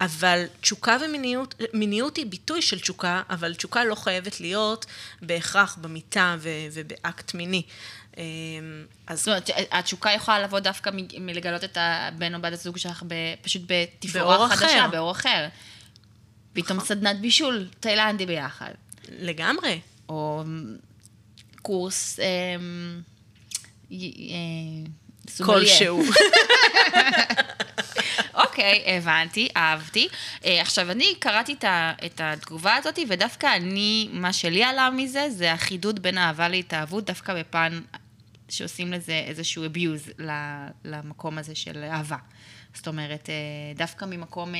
אבל 0.00 0.44
תשוקה 0.60 0.96
ומיניות, 1.04 1.54
מיניות 1.72 2.16
היא 2.16 2.26
ביטוי 2.26 2.62
של 2.62 2.80
תשוקה, 2.80 3.22
אבל 3.30 3.54
תשוקה 3.54 3.84
לא 3.84 3.94
חייבת 3.94 4.40
להיות 4.40 4.86
בהכרח 5.22 5.78
במיטה 5.80 6.36
ו- 6.38 6.48
ובאקט 6.72 7.34
מיני. 7.34 7.62
אמ, 8.16 8.22
אז... 9.06 9.18
זאת 9.18 9.28
אומרת, 9.28 9.50
התשוקה 9.72 10.10
יכולה 10.10 10.40
לבוא 10.40 10.58
דווקא 10.60 10.90
מ- 10.94 11.26
מלגלות 11.26 11.64
את 11.64 11.76
הבן 11.80 12.34
או 12.34 12.40
בת 12.40 12.52
הזוג 12.52 12.78
שלך 12.78 13.02
ב- 13.08 13.14
פשוט 13.42 13.62
בתפאורה 13.66 14.48
חדשה, 14.48 14.66
אחר. 14.66 14.88
באור 14.90 15.10
אחר. 15.10 15.48
פתאום 16.52 16.76
נכון. 16.76 16.88
סדנת 16.88 17.20
בישול 17.20 17.68
תאילנדי 17.80 18.26
ביחד. 18.26 18.70
לגמרי. 19.08 19.80
או 20.08 20.44
קורס... 21.62 22.18
אמ, 22.20 23.00
אה, 23.92 23.96
כלשהו. 25.46 26.02
אוקיי, 28.60 28.96
הבנתי, 28.96 29.48
אהבתי. 29.56 30.08
אה, 30.44 30.60
עכשיו, 30.60 30.90
אני 30.90 31.14
קראתי 31.18 31.54
את 32.06 32.20
התגובה 32.20 32.74
הזאת, 32.74 32.98
ודווקא 33.08 33.56
אני, 33.56 34.08
מה 34.12 34.32
שלי 34.32 34.64
עלה 34.64 34.90
מזה, 34.90 35.30
זה 35.30 35.52
החידוד 35.52 36.02
בין 36.02 36.18
אהבה 36.18 36.48
להתאהבות, 36.48 37.04
דווקא 37.04 37.34
בפן 37.40 37.80
שעושים 38.48 38.92
לזה 38.92 39.22
איזשהו 39.26 39.64
abuse 39.64 40.22
למקום 40.84 41.38
הזה 41.38 41.54
של 41.54 41.84
אהבה. 41.84 42.16
זאת 42.74 42.88
אומרת, 42.88 43.30
אה, 43.30 43.34
דווקא 43.76 44.04
ממקום... 44.04 44.54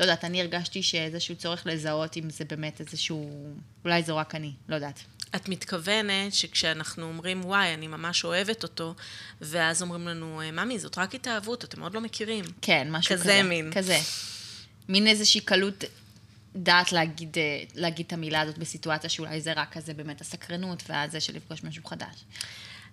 לא 0.00 0.04
יודעת, 0.04 0.24
אני 0.24 0.40
הרגשתי 0.40 0.82
שאיזשהו 0.82 1.36
צורך 1.36 1.66
לזהות 1.66 2.16
אם 2.16 2.30
זה 2.30 2.44
באמת 2.44 2.80
איזשהו, 2.80 3.30
אולי 3.84 4.02
זו 4.02 4.16
רק 4.16 4.34
אני, 4.34 4.52
לא 4.68 4.74
יודעת. 4.74 5.00
את 5.36 5.48
מתכוונת 5.48 6.34
שכשאנחנו 6.34 7.02
אומרים, 7.02 7.44
וואי, 7.44 7.74
אני 7.74 7.86
ממש 7.86 8.24
אוהבת 8.24 8.62
אותו, 8.62 8.94
ואז 9.40 9.82
אומרים 9.82 10.08
לנו, 10.08 10.40
ממי, 10.52 10.78
זאת 10.78 10.98
רק 10.98 11.14
התאהבות, 11.14 11.64
אתם 11.64 11.82
עוד 11.82 11.94
לא 11.94 12.00
מכירים. 12.00 12.44
כן, 12.62 12.88
משהו 12.90 13.14
כזה. 13.14 13.24
כזה 13.24 13.42
מין. 13.42 13.72
כזה. 13.74 13.98
מין 14.88 15.06
איזושהי 15.06 15.40
קלות 15.40 15.84
דעת 16.56 16.92
להגיד, 16.92 17.36
להגיד 17.74 18.06
את 18.06 18.12
המילה 18.12 18.40
הזאת 18.40 18.58
בסיטואציה 18.58 19.10
שאולי 19.10 19.40
זה 19.40 19.52
רק 19.52 19.72
כזה 19.72 19.94
באמת 19.94 20.20
הסקרנות, 20.20 20.82
ואז 20.88 21.12
זה 21.12 21.20
של 21.20 21.36
לפגוש 21.36 21.64
משהו 21.64 21.84
חדש. 21.84 22.24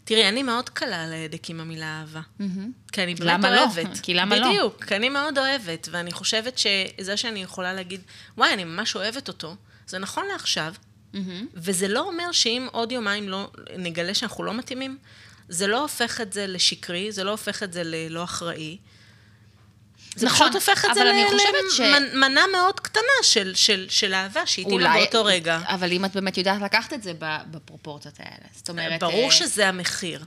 תראי, 0.07 0.29
אני 0.29 0.43
מאוד 0.43 0.69
קלה 0.69 1.03
על 1.03 1.13
ההדק 1.13 1.49
עם 1.49 1.59
המילה 1.59 1.99
אהבה. 1.99 2.21
Mm-hmm. 2.39 2.43
כי 2.91 3.03
אני 3.03 3.15
באמת 3.15 3.33
למה 3.33 3.51
לא? 3.51 3.59
אוהבת. 3.59 3.77
למה 3.77 3.89
לא? 3.89 3.99
כי 4.01 4.13
למה 4.13 4.35
בדיוק, 4.35 4.45
לא? 4.45 4.53
בדיוק, 4.53 4.83
כי 4.83 4.95
אני 4.95 5.09
מאוד 5.09 5.37
אוהבת, 5.37 5.87
ואני 5.91 6.11
חושבת 6.11 6.57
שזה 6.57 7.17
שאני 7.17 7.43
יכולה 7.43 7.73
להגיד, 7.73 8.01
וואי, 8.37 8.53
אני 8.53 8.63
ממש 8.63 8.95
אוהבת 8.95 9.27
אותו, 9.27 9.55
זה 9.87 9.97
נכון 9.97 10.25
לעכשיו, 10.31 10.73
Mm-hmm. 11.13 11.17
וזה 11.53 11.87
לא 11.87 11.99
אומר 11.99 12.31
שאם 12.31 12.67
עוד 12.71 12.91
יומיים 12.91 13.29
לא 13.29 13.51
נגלה 13.77 14.13
שאנחנו 14.13 14.43
לא 14.43 14.53
מתאימים, 14.53 14.97
זה 15.49 15.67
לא 15.67 15.81
הופך 15.81 16.21
את 16.21 16.33
זה 16.33 16.47
לשקרי, 16.47 17.11
זה 17.11 17.23
לא 17.23 17.31
הופך 17.31 17.63
את 17.63 17.73
זה 17.73 17.81
ללא 17.85 18.23
אחראי. 18.23 18.77
זה 20.17 20.25
נכון, 20.25 20.49
פשוט 20.49 20.55
הופך 20.55 20.85
את 20.85 20.89
זה 20.93 21.03
למנה 21.03 22.41
ש... 22.49 22.51
מאוד 22.51 22.79
קטנה 22.79 23.01
של, 23.21 23.55
של, 23.55 23.85
של 23.89 24.13
אהבה 24.13 24.45
שהתאימה 24.45 24.93
באותו 24.93 25.25
רגע. 25.25 25.59
אבל 25.65 25.91
אם 25.91 26.05
את 26.05 26.13
באמת 26.15 26.37
יודעת 26.37 26.61
לקחת 26.61 26.93
את 26.93 27.03
זה 27.03 27.13
בפרופורציות 27.51 28.19
האלה, 28.19 28.47
זאת 28.55 28.69
אומרת... 28.69 28.99
ברור 28.99 29.25
אה... 29.25 29.31
שזה 29.31 29.67
המחיר. 29.67 30.23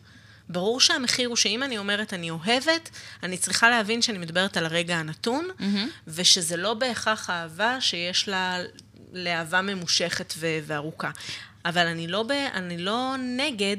ברור 0.48 0.80
שהמחיר 0.80 1.28
הוא 1.28 1.36
שאם 1.36 1.62
אני 1.62 1.78
אומרת 1.78 2.14
אני 2.14 2.30
אוהבת, 2.30 2.90
אני 3.22 3.38
צריכה 3.38 3.70
להבין 3.70 4.02
שאני 4.02 4.18
מדברת 4.18 4.56
על 4.56 4.66
הרגע 4.66 4.96
הנתון, 4.96 5.48
mm-hmm. 5.58 5.64
ושזה 6.08 6.56
לא 6.56 6.74
בהכרח 6.74 7.30
אהבה 7.30 7.80
שיש 7.80 8.28
לה 8.28 8.58
לאהבה 9.12 9.62
ממושכת 9.62 10.34
וארוכה. 10.38 11.10
אבל 11.64 11.86
אני 11.86 12.06
לא, 12.06 12.22
ב, 12.22 12.30
אני 12.30 12.78
לא 12.78 13.14
נגד 13.36 13.76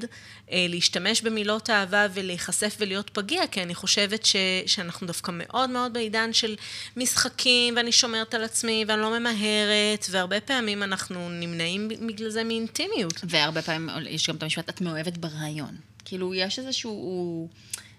אה, 0.52 0.66
להשתמש 0.70 1.22
במילות 1.22 1.70
אהבה 1.70 2.08
ולהיחשף 2.14 2.76
ולהיות 2.80 3.10
פגיע, 3.10 3.48
כי 3.48 3.64
אני 3.64 3.76
חושבת 3.76 4.26
ש, 4.26 4.36
שאנחנו 4.66 5.08
דווקא 5.08 5.32
מאוד 5.34 5.70
מאוד 5.70 5.94
בעידן 5.94 6.34
של 6.34 6.56
משחקים, 6.98 7.76
ואני 7.76 7.92
שומרת 7.92 8.34
על 8.34 8.44
עצמי, 8.44 8.86
ואני 8.88 9.02
לא 9.02 9.20
ממהרת, 9.20 10.06
והרבה 10.10 10.42
פעמים 10.42 10.84
אנחנו 10.84 11.30
נמנעים 11.30 11.88
בגלל 11.88 12.30
זה 12.30 12.44
מאינטימיות. 12.44 13.14
והרבה 13.24 13.62
פעמים 13.62 13.90
יש 14.10 14.30
גם 14.30 14.36
את 14.36 14.44
המשפט, 14.44 14.70
את 14.70 14.82
מאוהבת 14.82 15.18
ברעיון. 15.18 15.76
כאילו, 16.06 16.34
יש 16.34 16.60
איזשהו... 16.60 17.48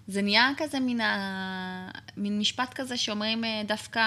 זה 0.07 0.21
נהיה 0.21 0.49
כזה 0.57 0.79
מן, 0.79 1.01
ה... 1.01 1.89
מין 2.17 2.39
משפט 2.39 2.73
כזה 2.73 2.97
שאומרים 2.97 3.45
אה, 3.45 3.61
דווקא... 3.67 4.01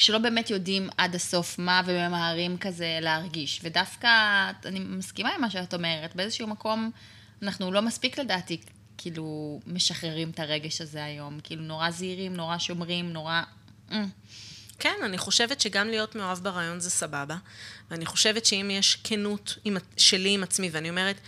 כשלא 0.00 0.18
באמת 0.18 0.50
יודעים 0.50 0.88
עד 0.96 1.14
הסוף 1.14 1.58
מה 1.58 1.82
וממהרים 1.86 2.58
כזה 2.58 2.98
להרגיש. 3.00 3.60
ודווקא, 3.62 4.08
אני 4.64 4.78
מסכימה 4.78 5.34
עם 5.34 5.40
מה 5.40 5.50
שאת 5.50 5.74
אומרת, 5.74 6.16
באיזשהו 6.16 6.46
מקום 6.46 6.90
אנחנו 7.42 7.72
לא 7.72 7.82
מספיק 7.82 8.18
לדעתי, 8.18 8.60
כאילו, 8.98 9.60
משחררים 9.66 10.30
את 10.30 10.40
הרגש 10.40 10.80
הזה 10.80 11.04
היום. 11.04 11.40
כאילו, 11.42 11.62
נורא 11.62 11.90
זהירים, 11.90 12.34
נורא 12.34 12.58
שומרים, 12.58 13.12
נורא... 13.12 13.42
אה. 13.92 14.04
כן, 14.78 14.94
אני 15.04 15.18
חושבת 15.18 15.60
שגם 15.60 15.88
להיות 15.88 16.14
מאוהב 16.14 16.38
ברעיון 16.38 16.80
זה 16.80 16.90
סבבה. 16.90 17.36
ואני 17.90 18.06
חושבת 18.06 18.46
שאם 18.46 18.70
יש 18.72 18.98
כנות 19.04 19.58
עם, 19.64 19.76
שלי 19.96 20.34
עם 20.34 20.42
עצמי, 20.42 20.68
ואני 20.72 20.90
אומרת, 20.90 21.20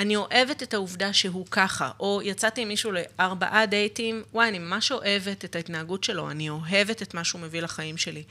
אני 0.00 0.16
אוהבת 0.16 0.62
את 0.62 0.74
העובדה 0.74 1.12
שהוא 1.12 1.46
ככה, 1.50 1.90
או 2.00 2.20
יצאתי 2.24 2.60
עם 2.60 2.68
מישהו 2.68 2.92
לארבעה 2.92 3.66
דייטים, 3.66 4.22
וואי, 4.32 4.48
אני 4.48 4.58
ממש 4.58 4.92
אוהבת 4.92 5.44
את 5.44 5.56
ההתנהגות 5.56 6.04
שלו, 6.04 6.30
אני 6.30 6.48
אוהבת 6.48 7.02
את 7.02 7.14
מה 7.14 7.24
שהוא 7.24 7.40
מביא 7.40 7.62
לחיים 7.62 7.96
שלי. 7.96 8.22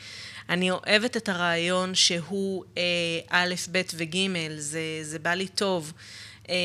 אני 0.49 0.71
אוהבת 0.71 1.17
את 1.17 1.29
הרעיון 1.29 1.95
שהוא 1.95 2.63
אה, 2.77 2.81
א', 3.29 3.55
ב' 3.71 3.81
וג', 3.95 4.15
זה, 4.57 4.79
זה 5.01 5.19
בא 5.19 5.33
לי 5.33 5.47
טוב. 5.47 5.93
אה, 6.49 6.55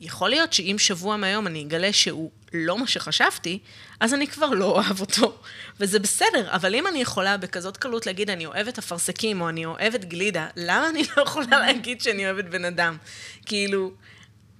יכול 0.00 0.30
להיות 0.30 0.52
שאם 0.52 0.76
שבוע 0.78 1.16
מהיום 1.16 1.46
אני 1.46 1.62
אגלה 1.62 1.92
שהוא 1.92 2.30
לא 2.52 2.78
מה 2.78 2.86
שחשבתי, 2.86 3.58
אז 4.00 4.14
אני 4.14 4.26
כבר 4.26 4.50
לא 4.50 4.64
אוהב 4.64 5.00
אותו, 5.00 5.38
וזה 5.80 5.98
בסדר, 5.98 6.50
אבל 6.50 6.74
אם 6.74 6.86
אני 6.86 6.98
יכולה 6.98 7.36
בכזאת 7.36 7.76
קלות 7.76 8.06
להגיד, 8.06 8.30
אני 8.30 8.46
אוהבת 8.46 8.78
אפרסקים, 8.78 9.40
או 9.40 9.48
אני 9.48 9.64
אוהבת 9.64 10.04
גלידה, 10.04 10.46
למה 10.56 10.88
אני 10.88 11.02
לא 11.16 11.22
יכולה 11.22 11.58
להגיד 11.58 12.00
שאני 12.00 12.26
אוהבת 12.26 12.44
בן 12.44 12.64
אדם? 12.64 12.96
כאילו, 13.46 13.92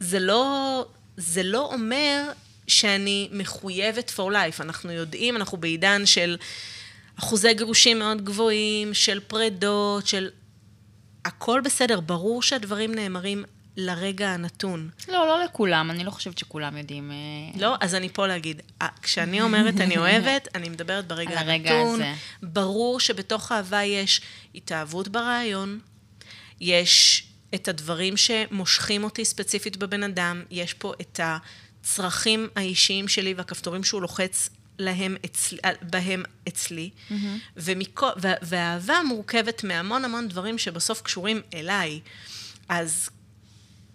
זה 0.04 0.18
לא, 0.18 0.86
זה 1.16 1.42
לא 1.42 1.72
אומר 1.72 2.22
שאני 2.66 3.28
מחויבת 3.32 4.12
for 4.16 4.32
life. 4.32 4.60
אנחנו 4.60 4.92
יודעים, 4.92 5.36
אנחנו 5.36 5.58
בעידן 5.58 6.06
של 6.06 6.36
אחוזי 7.18 7.54
גירושים 7.54 7.98
מאוד 7.98 8.24
גבוהים, 8.24 8.94
של 8.94 9.20
פרדות, 9.20 10.06
של... 10.06 10.30
הכל 11.24 11.60
בסדר, 11.64 12.00
ברור 12.00 12.42
שהדברים 12.42 12.94
נאמרים 12.94 13.44
לרגע 13.76 14.28
הנתון. 14.28 14.88
לא, 15.08 15.26
לא 15.26 15.44
לכולם, 15.44 15.90
אני 15.90 16.04
לא 16.04 16.10
חושבת 16.10 16.38
שכולם 16.38 16.76
יודעים. 16.76 17.10
אה, 17.10 17.60
לא, 17.60 17.74
אז 17.80 17.94
אני 17.94 18.08
פה 18.08 18.26
להגיד, 18.26 18.62
אה, 18.82 18.88
כשאני 19.02 19.42
אומרת 19.42 19.80
אני 19.80 19.98
אוהבת, 19.98 20.48
אני 20.54 20.68
מדברת 20.68 21.06
ברגע 21.06 21.40
הנתון. 21.40 21.94
הזה. 21.94 22.12
ברור 22.42 23.00
שבתוך 23.00 23.52
אהבה 23.52 23.82
יש 23.82 24.20
התאהבות 24.54 25.08
ברעיון, 25.08 25.78
יש 26.60 27.23
את 27.54 27.68
הדברים 27.68 28.16
שמושכים 28.16 29.04
אותי 29.04 29.24
ספציפית 29.24 29.76
בבן 29.76 30.02
אדם, 30.02 30.42
יש 30.50 30.74
פה 30.74 30.92
את 31.00 31.20
הצרכים 31.22 32.48
האישיים 32.56 33.08
שלי 33.08 33.34
והכפתורים 33.34 33.84
שהוא 33.84 34.02
לוחץ 34.02 34.50
להם 34.78 35.16
אצל, 35.24 35.56
בהם 35.82 36.22
אצלי, 36.48 36.90
mm-hmm. 36.90 37.14
ומכל, 37.56 38.10
והאהבה 38.42 38.94
מורכבת 39.08 39.64
מהמון 39.64 40.04
המון 40.04 40.28
דברים 40.28 40.58
שבסוף 40.58 41.02
קשורים 41.02 41.40
אליי. 41.54 42.00
אז 42.68 43.10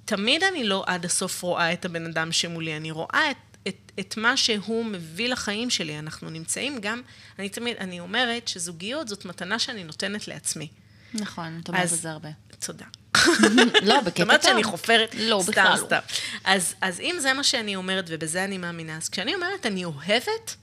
תמיד 0.05 0.43
אני 0.43 0.63
לא 0.63 0.83
עד 0.87 1.05
הסוף 1.05 1.41
רואה 1.41 1.73
את 1.73 1.85
הבן 1.85 2.05
אדם 2.05 2.31
שמולי, 2.31 2.77
אני 2.77 2.91
רואה 2.91 3.31
את, 3.31 3.37
את, 3.67 3.91
את 3.99 4.17
מה 4.17 4.37
שהוא 4.37 4.85
מביא 4.85 5.29
לחיים 5.29 5.69
שלי. 5.69 5.99
אנחנו 5.99 6.29
נמצאים 6.29 6.81
גם, 6.81 7.01
אני 7.39 7.49
תמיד, 7.49 7.77
אני 7.77 7.99
אומרת 7.99 8.47
שזוגיות 8.47 9.07
זאת 9.07 9.25
מתנה 9.25 9.59
שאני 9.59 9.83
נותנת 9.83 10.27
לעצמי. 10.27 10.67
נכון, 11.13 11.59
את 11.63 11.69
אומרת 11.69 11.93
את 11.93 11.97
זה 11.97 12.11
הרבה. 12.11 12.29
תודה. 12.59 12.85
לא, 13.17 14.01
בקטע 14.01 14.03
טוב. 14.03 14.09
זאת 14.09 14.19
אומרת 14.19 14.43
שאני 14.43 14.63
חופרת 14.63 15.15
לא, 15.19 15.41
סתם, 15.43 15.73
סתם. 15.77 15.99
אז, 16.43 16.75
אז 16.81 16.99
אם 16.99 17.15
זה 17.19 17.33
מה 17.33 17.43
שאני 17.43 17.75
אומרת, 17.75 18.05
ובזה 18.07 18.43
אני 18.43 18.57
מאמינה, 18.57 18.97
אז 18.97 19.09
כשאני 19.09 19.35
אומרת 19.35 19.65
אני 19.65 19.85
אוהבת, 19.85 20.55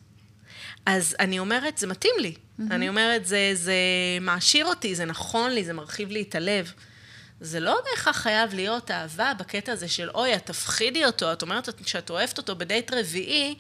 אז 0.86 1.16
אני 1.20 1.38
אומרת, 1.38 1.78
זה 1.78 1.86
מתאים 1.86 2.14
לי. 2.18 2.34
אני 2.70 2.88
אומרת, 2.88 3.26
זה, 3.26 3.50
זה 3.54 3.74
מעשיר 4.20 4.66
אותי, 4.66 4.94
זה 4.94 5.04
נכון 5.04 5.50
לי, 5.50 5.64
זה 5.64 5.72
מרחיב 5.72 6.10
לי 6.10 6.22
את 6.22 6.34
הלב. 6.34 6.72
זה 7.40 7.60
לא 7.60 7.80
בהכרח 7.90 8.16
חייב 8.16 8.54
להיות 8.54 8.90
אהבה 8.90 9.32
בקטע 9.38 9.72
הזה 9.72 9.88
של, 9.88 10.10
אוי, 10.10 10.36
את 10.36 10.46
תפחידי 10.46 11.04
אותו, 11.04 11.32
את 11.32 11.42
אומרת 11.42 11.68
שאת 11.86 12.10
אוהבת 12.10 12.38
אותו 12.38 12.56
בדייט 12.56 12.92
רביעי, 12.92 13.54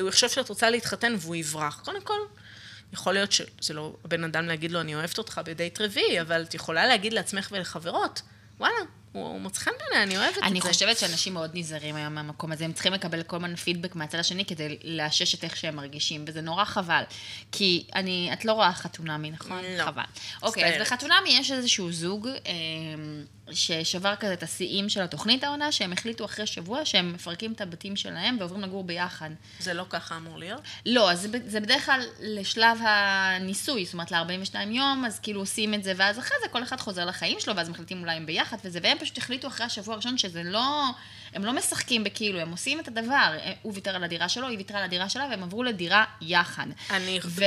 הוא 0.00 0.08
יחשוב 0.08 0.30
שאת 0.30 0.48
רוצה 0.48 0.70
להתחתן 0.70 1.14
והוא 1.18 1.36
יברח. 1.36 1.80
קודם 1.84 2.00
כל, 2.00 2.18
יכול 2.92 3.14
להיות 3.14 3.32
שזה 3.32 3.74
לא 3.74 3.92
הבן 4.04 4.24
אדם 4.24 4.46
להגיד 4.46 4.72
לו, 4.72 4.80
אני 4.80 4.94
אוהבת 4.94 5.18
אותך 5.18 5.40
בדייט 5.44 5.80
רביעי, 5.80 6.20
אבל 6.20 6.42
את 6.42 6.54
יכולה 6.54 6.86
להגיד 6.86 7.12
לעצמך 7.12 7.48
ולחברות, 7.52 8.22
וואלה, 8.58 8.74
הוא 9.12 9.40
מוצא 9.40 9.60
חן 9.60 9.70
בעיניי, 9.78 10.02
אני 10.02 10.16
אוהבת 10.16 10.38
את 10.38 10.42
זה. 10.42 10.46
אני 10.46 10.60
חושבת 10.60 10.98
שאנשים 10.98 11.34
מאוד 11.34 11.50
נזהרים 11.54 11.96
היום 11.96 12.14
מהמקום 12.14 12.52
הזה, 12.52 12.64
הם 12.64 12.72
צריכים 12.72 12.92
לקבל 12.92 13.22
כל 13.22 13.38
מיני 13.38 13.56
פידבק 13.56 13.94
מהצד 13.94 14.18
השני 14.18 14.44
כדי 14.44 14.78
לאשש 14.84 15.34
את 15.34 15.44
איך 15.44 15.56
שהם 15.56 15.76
מרגישים, 15.76 16.24
וזה 16.26 16.40
נורא 16.40 16.64
חבל. 16.64 17.02
כי 17.52 17.84
אני, 17.94 18.30
את 18.32 18.44
לא 18.44 18.52
רואה 18.52 18.72
חתונמי, 18.72 19.30
נכון? 19.30 19.62
לא. 19.78 19.84
חבל. 19.84 20.02
אוקיי, 20.42 20.74
אז 20.74 20.80
בחתונמי 20.80 21.28
יש 21.28 21.52
איזשהו 21.52 21.92
זוג 21.92 22.28
אה, 22.28 22.52
ששבר 23.52 24.16
כזה 24.16 24.32
את 24.32 24.42
השיאים 24.42 24.88
של 24.88 25.02
התוכנית 25.02 25.44
העונה, 25.44 25.72
שהם 25.72 25.92
החליטו 25.92 26.24
אחרי 26.24 26.46
שבוע 26.46 26.84
שהם 26.84 27.12
מפרקים 27.12 27.52
את 27.52 27.60
הבתים 27.60 27.96
שלהם 27.96 28.36
ועוברים 28.40 28.62
לגור 28.62 28.84
ביחד. 28.84 29.30
זה 29.60 29.74
לא 29.74 29.84
ככה 29.90 30.16
אמור 30.16 30.38
להיות? 30.38 30.60
לא, 30.86 31.10
אז 31.10 31.20
זה, 31.20 31.28
זה 31.46 31.60
בדרך 31.60 31.86
כלל 31.86 32.00
לשלב 32.20 32.78
הניסוי, 32.80 33.84
זאת 33.84 33.92
אומרת 33.92 34.10
ל-42 34.10 34.56
יום, 34.68 35.04
אז 35.06 35.18
כאילו 35.18 35.40
עושים 35.40 35.74
את 35.74 35.84
זה, 35.84 35.92
ואז 35.96 36.18
אחרי 36.18 36.36
זה 36.42 36.48
כל 36.48 36.62
אחד 36.62 36.80
חוזר 36.80 37.04
לחיים 37.04 37.40
שלו, 37.40 37.56
ואז 37.56 37.68
מחליטים 37.68 38.00
אולי 38.00 38.16
הם 38.16 38.26
ביחד 38.26 38.56
וזה, 38.64 38.78
והם 38.82 38.98
פשוט 38.98 39.18
החליטו 39.18 39.48
אחרי 39.48 39.66
השבוע 39.66 39.94
הראשון 39.94 40.18
שזה 40.18 40.42
לא, 40.42 40.84
הם 41.34 41.44
לא 41.44 41.52
משחקים 41.52 42.04
בכאילו, 42.04 42.40
הם 42.40 42.50
עושים 42.50 42.80
את 42.80 42.88
הדבר. 42.88 43.36
הוא 43.62 43.72
ויתר 43.74 43.96
על 43.96 44.04
הדירה 44.04 44.28
שלו, 44.28 44.48
היא 44.48 44.58
ויתרה 44.58 44.78
על 44.78 44.84
הדירה 44.84 45.08
שלה, 45.08 45.26
והם 45.30 45.42
עברו 45.42 45.62
לדירה 45.62 46.04
יחד. 46.20 46.66
אני 46.90 47.20
ו... 47.24 47.44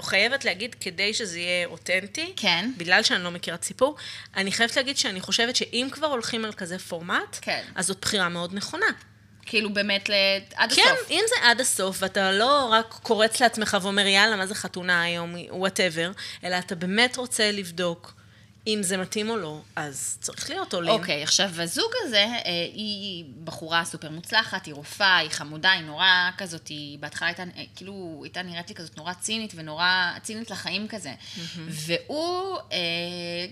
חייבת 0.00 0.44
להגיד, 0.44 0.76
כדי 0.80 1.14
שזה 1.14 1.38
יהיה 1.38 1.66
אותנטי, 1.66 2.32
כן. 2.36 2.70
בגלל 2.76 3.02
שאני 3.02 3.24
לא 3.24 3.30
מכירה 3.30 3.56
סיפור, 3.62 3.96
אני 4.36 4.52
חייבת 4.52 4.76
להגיד 4.76 4.96
שאני 4.96 5.20
חושבת 5.20 5.56
שאם 5.56 5.88
כבר 5.92 6.06
הולכים 6.06 6.44
על 6.44 6.52
כזה 6.52 6.78
פורמט, 6.78 7.38
כן. 7.40 7.62
אז 7.74 7.86
זאת 7.86 7.98
בחירה 8.00 8.28
מאוד 8.28 8.54
נכונה. 8.54 8.86
כאילו 9.46 9.74
באמת 9.74 10.08
ל... 10.08 10.12
עד 10.54 10.72
כן, 10.72 10.82
הסוף. 10.86 11.10
אם 11.10 11.24
זה 11.28 11.34
עד 11.48 11.60
הסוף, 11.60 11.96
ואתה 12.00 12.32
לא 12.32 12.68
רק 12.72 12.98
קורץ 13.02 13.40
לעצמך 13.40 13.76
ואומר, 13.82 14.06
יאללה, 14.06 14.36
מה 14.36 14.46
זה 14.46 14.54
חתונה 14.54 15.02
היום, 15.02 15.34
וואטאבר, 15.50 16.10
אלא 16.44 16.58
אתה 16.58 16.74
באמת 16.74 17.16
רוצה 17.16 17.52
לבדוק 17.52 18.19
אם 18.66 18.78
זה 18.82 18.96
מתאים 18.96 19.30
או 19.30 19.36
לא, 19.36 19.60
אז 19.76 20.18
צריך 20.20 20.50
להיות 20.50 20.74
עולים. 20.74 20.90
אוקיי, 20.90 21.22
עכשיו, 21.22 21.50
הזוג 21.62 21.90
הזה, 22.02 22.24
אה, 22.24 22.42
היא 22.72 23.24
בחורה 23.44 23.84
סופר 23.84 24.10
מוצלחת, 24.10 24.66
היא 24.66 24.74
רופאה, 24.74 25.16
היא 25.16 25.30
חמודה, 25.30 25.70
היא 25.70 25.82
נורא 25.82 26.30
כזאת, 26.38 26.68
היא 26.68 26.98
בהתחלה 26.98 27.28
הייתה, 27.28 27.42
אה, 27.42 27.64
כאילו, 27.76 28.20
הייתה 28.24 28.42
נראית 28.42 28.68
לי 28.68 28.74
כזאת 28.74 28.96
נורא 28.96 29.12
צינית 29.12 29.52
ונורא 29.54 30.12
צינית 30.22 30.50
לחיים 30.50 30.88
כזה. 30.88 31.14
והוא 31.68 32.56
אה, 32.72 32.78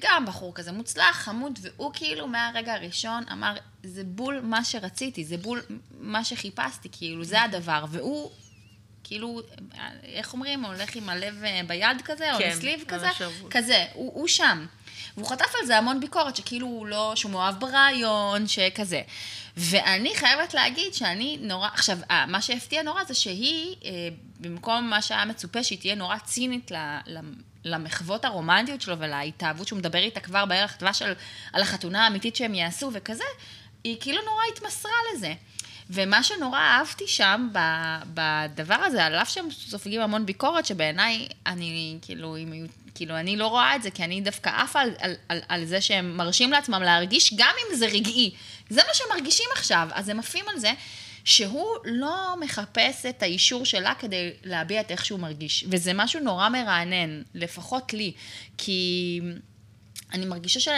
גם 0.00 0.26
בחור 0.26 0.54
כזה 0.54 0.72
מוצלח, 0.72 1.16
חמוד, 1.16 1.58
והוא 1.62 1.90
כאילו 1.94 2.26
מהרגע 2.26 2.74
הראשון 2.74 3.24
אמר, 3.32 3.54
זה 3.82 4.02
בול 4.04 4.40
מה 4.40 4.64
שרציתי, 4.64 5.24
זה 5.24 5.36
בול 5.36 5.62
מה 6.00 6.24
שחיפשתי, 6.24 6.88
כאילו, 6.92 7.24
זה 7.24 7.42
הדבר. 7.42 7.84
והוא... 7.90 8.30
כאילו, 9.04 9.40
אה, 9.78 9.88
איך 10.02 10.32
אומרים, 10.32 10.64
הולך 10.64 10.96
עם 10.96 11.08
הלב 11.08 11.44
אה, 11.44 11.60
ביד 11.66 12.02
כזה, 12.04 12.34
או 12.34 12.38
כן, 12.38 12.50
עם 12.50 12.60
סליב 12.60 12.84
כזה. 12.88 13.08
כזה, 13.50 13.84
הוא, 13.92 14.12
הוא 14.14 14.28
שם. 14.28 14.66
והוא 15.16 15.28
חטף 15.28 15.54
על 15.60 15.66
זה 15.66 15.78
המון 15.78 16.00
ביקורת, 16.00 16.36
שכאילו 16.36 16.66
הוא 16.66 16.86
לא, 16.86 17.12
שהוא 17.16 17.32
מאוהב 17.32 17.60
ברעיון, 17.60 18.46
שכזה. 18.46 19.02
ואני 19.56 20.14
חייבת 20.14 20.54
להגיד 20.54 20.94
שאני 20.94 21.38
נורא, 21.40 21.68
עכשיו, 21.72 21.98
אה, 22.10 22.26
מה 22.26 22.42
שהפתיע 22.42 22.82
נורא 22.82 23.04
זה 23.04 23.14
שהיא, 23.14 23.76
אה, 23.84 23.90
במקום 24.40 24.90
מה 24.90 25.02
שהיה 25.02 25.24
מצופה, 25.24 25.62
שהיא 25.62 25.78
תהיה 25.78 25.94
נורא 25.94 26.18
צינית 26.18 26.70
ל, 26.70 26.76
ל, 27.06 27.18
למחוות 27.64 28.24
הרומנטיות 28.24 28.80
שלו 28.80 28.98
ולהתאהבות 28.98 29.68
שהוא 29.68 29.78
מדבר 29.78 29.98
איתה 29.98 30.20
כבר 30.20 30.44
בערך 30.44 30.76
דבש 30.80 31.02
על, 31.02 31.14
על 31.52 31.62
החתונה 31.62 32.04
האמיתית 32.04 32.36
שהם 32.36 32.54
יעשו 32.54 32.90
וכזה, 32.92 33.24
היא 33.84 33.96
כאילו 34.00 34.22
נורא 34.24 34.42
התמסרה 34.52 34.92
לזה. 35.14 35.34
ומה 35.90 36.22
שנורא 36.22 36.58
אהבתי 36.58 37.04
שם, 37.06 37.48
בדבר 38.14 38.74
הזה, 38.74 39.04
על 39.04 39.14
אף 39.14 39.28
שהם 39.28 39.50
סופגים 39.50 40.00
המון 40.00 40.26
ביקורת, 40.26 40.66
שבעיניי, 40.66 41.28
אני, 41.46 41.98
כאילו, 42.02 42.36
אם 42.36 42.52
היו, 42.52 42.66
כאילו, 42.94 43.16
אני 43.16 43.36
לא 43.36 43.46
רואה 43.46 43.76
את 43.76 43.82
זה, 43.82 43.90
כי 43.90 44.04
אני 44.04 44.20
דווקא 44.20 44.48
עפה 44.62 44.80
על, 44.80 44.90
על, 44.98 45.14
על, 45.28 45.40
על 45.48 45.64
זה 45.64 45.80
שהם 45.80 46.16
מרשים 46.16 46.52
לעצמם 46.52 46.82
להרגיש, 46.82 47.34
גם 47.36 47.54
אם 47.60 47.76
זה 47.76 47.86
רגעי. 47.86 48.34
זה 48.70 48.80
מה 48.88 48.94
שהם 48.94 49.06
מרגישים 49.14 49.46
עכשיו, 49.56 49.88
אז 49.92 50.08
הם 50.08 50.18
עפים 50.18 50.44
על 50.48 50.58
זה. 50.58 50.72
שהוא 51.24 51.76
לא 51.84 52.34
מחפש 52.40 53.06
את 53.06 53.22
האישור 53.22 53.64
שלה 53.64 53.94
כדי 53.94 54.30
להביע 54.44 54.80
את 54.80 54.90
איך 54.90 55.04
שהוא 55.04 55.20
מרגיש. 55.20 55.64
וזה 55.70 55.92
משהו 55.94 56.20
נורא 56.20 56.48
מרענן, 56.48 57.22
לפחות 57.34 57.92
לי, 57.92 58.12
כי 58.58 59.20
אני 60.12 60.26
מרגישה 60.26 60.60
ש... 60.60 60.68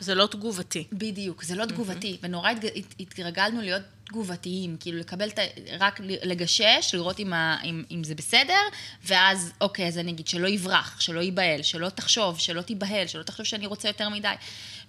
זה 0.00 0.14
לא 0.14 0.26
תגובתי. 0.26 0.84
בדיוק, 0.92 1.42
זה 1.42 1.54
לא 1.54 1.66
תגובתי, 1.66 2.12
mm-hmm. 2.12 2.26
ונורא 2.26 2.50
התג... 2.50 2.66
הת- 2.66 2.94
התרגלנו 3.00 3.60
להיות 3.60 3.82
תגובתיים, 4.12 4.76
כאילו 4.80 4.98
לקבל 4.98 5.28
את 5.28 5.38
ה... 5.38 5.42
רק 5.78 6.00
לגשש, 6.04 6.90
לראות 6.94 7.20
אם, 7.20 7.32
ה... 7.32 7.56
אם, 7.64 7.84
אם 7.90 8.04
זה 8.04 8.14
בסדר, 8.14 8.60
ואז, 9.04 9.52
אוקיי, 9.60 9.88
אז 9.88 9.98
אני 9.98 10.10
אגיד 10.10 10.26
שלא 10.26 10.48
יברח, 10.48 11.00
שלא 11.00 11.20
ייבהל, 11.20 11.62
שלא 11.62 11.88
תחשוב, 11.88 12.38
שלא 12.38 12.62
תיבהל, 12.62 13.06
שלא 13.06 13.22
תחשוב 13.22 13.46
שאני 13.46 13.66
רוצה 13.66 13.88
יותר 13.88 14.08
מדי. 14.08 14.34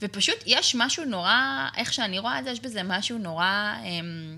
ופשוט 0.02 0.36
יש 0.46 0.76
משהו 0.76 1.06
נורא, 1.06 1.68
איך 1.78 1.94
שאני 1.94 2.20
רואה 2.20 2.40
את 2.40 2.44
זה, 2.44 2.52
יש 2.52 2.60
בזה 2.60 2.84
משהו 2.84 3.18
נורא... 3.18 3.74
אמ... 3.84 4.38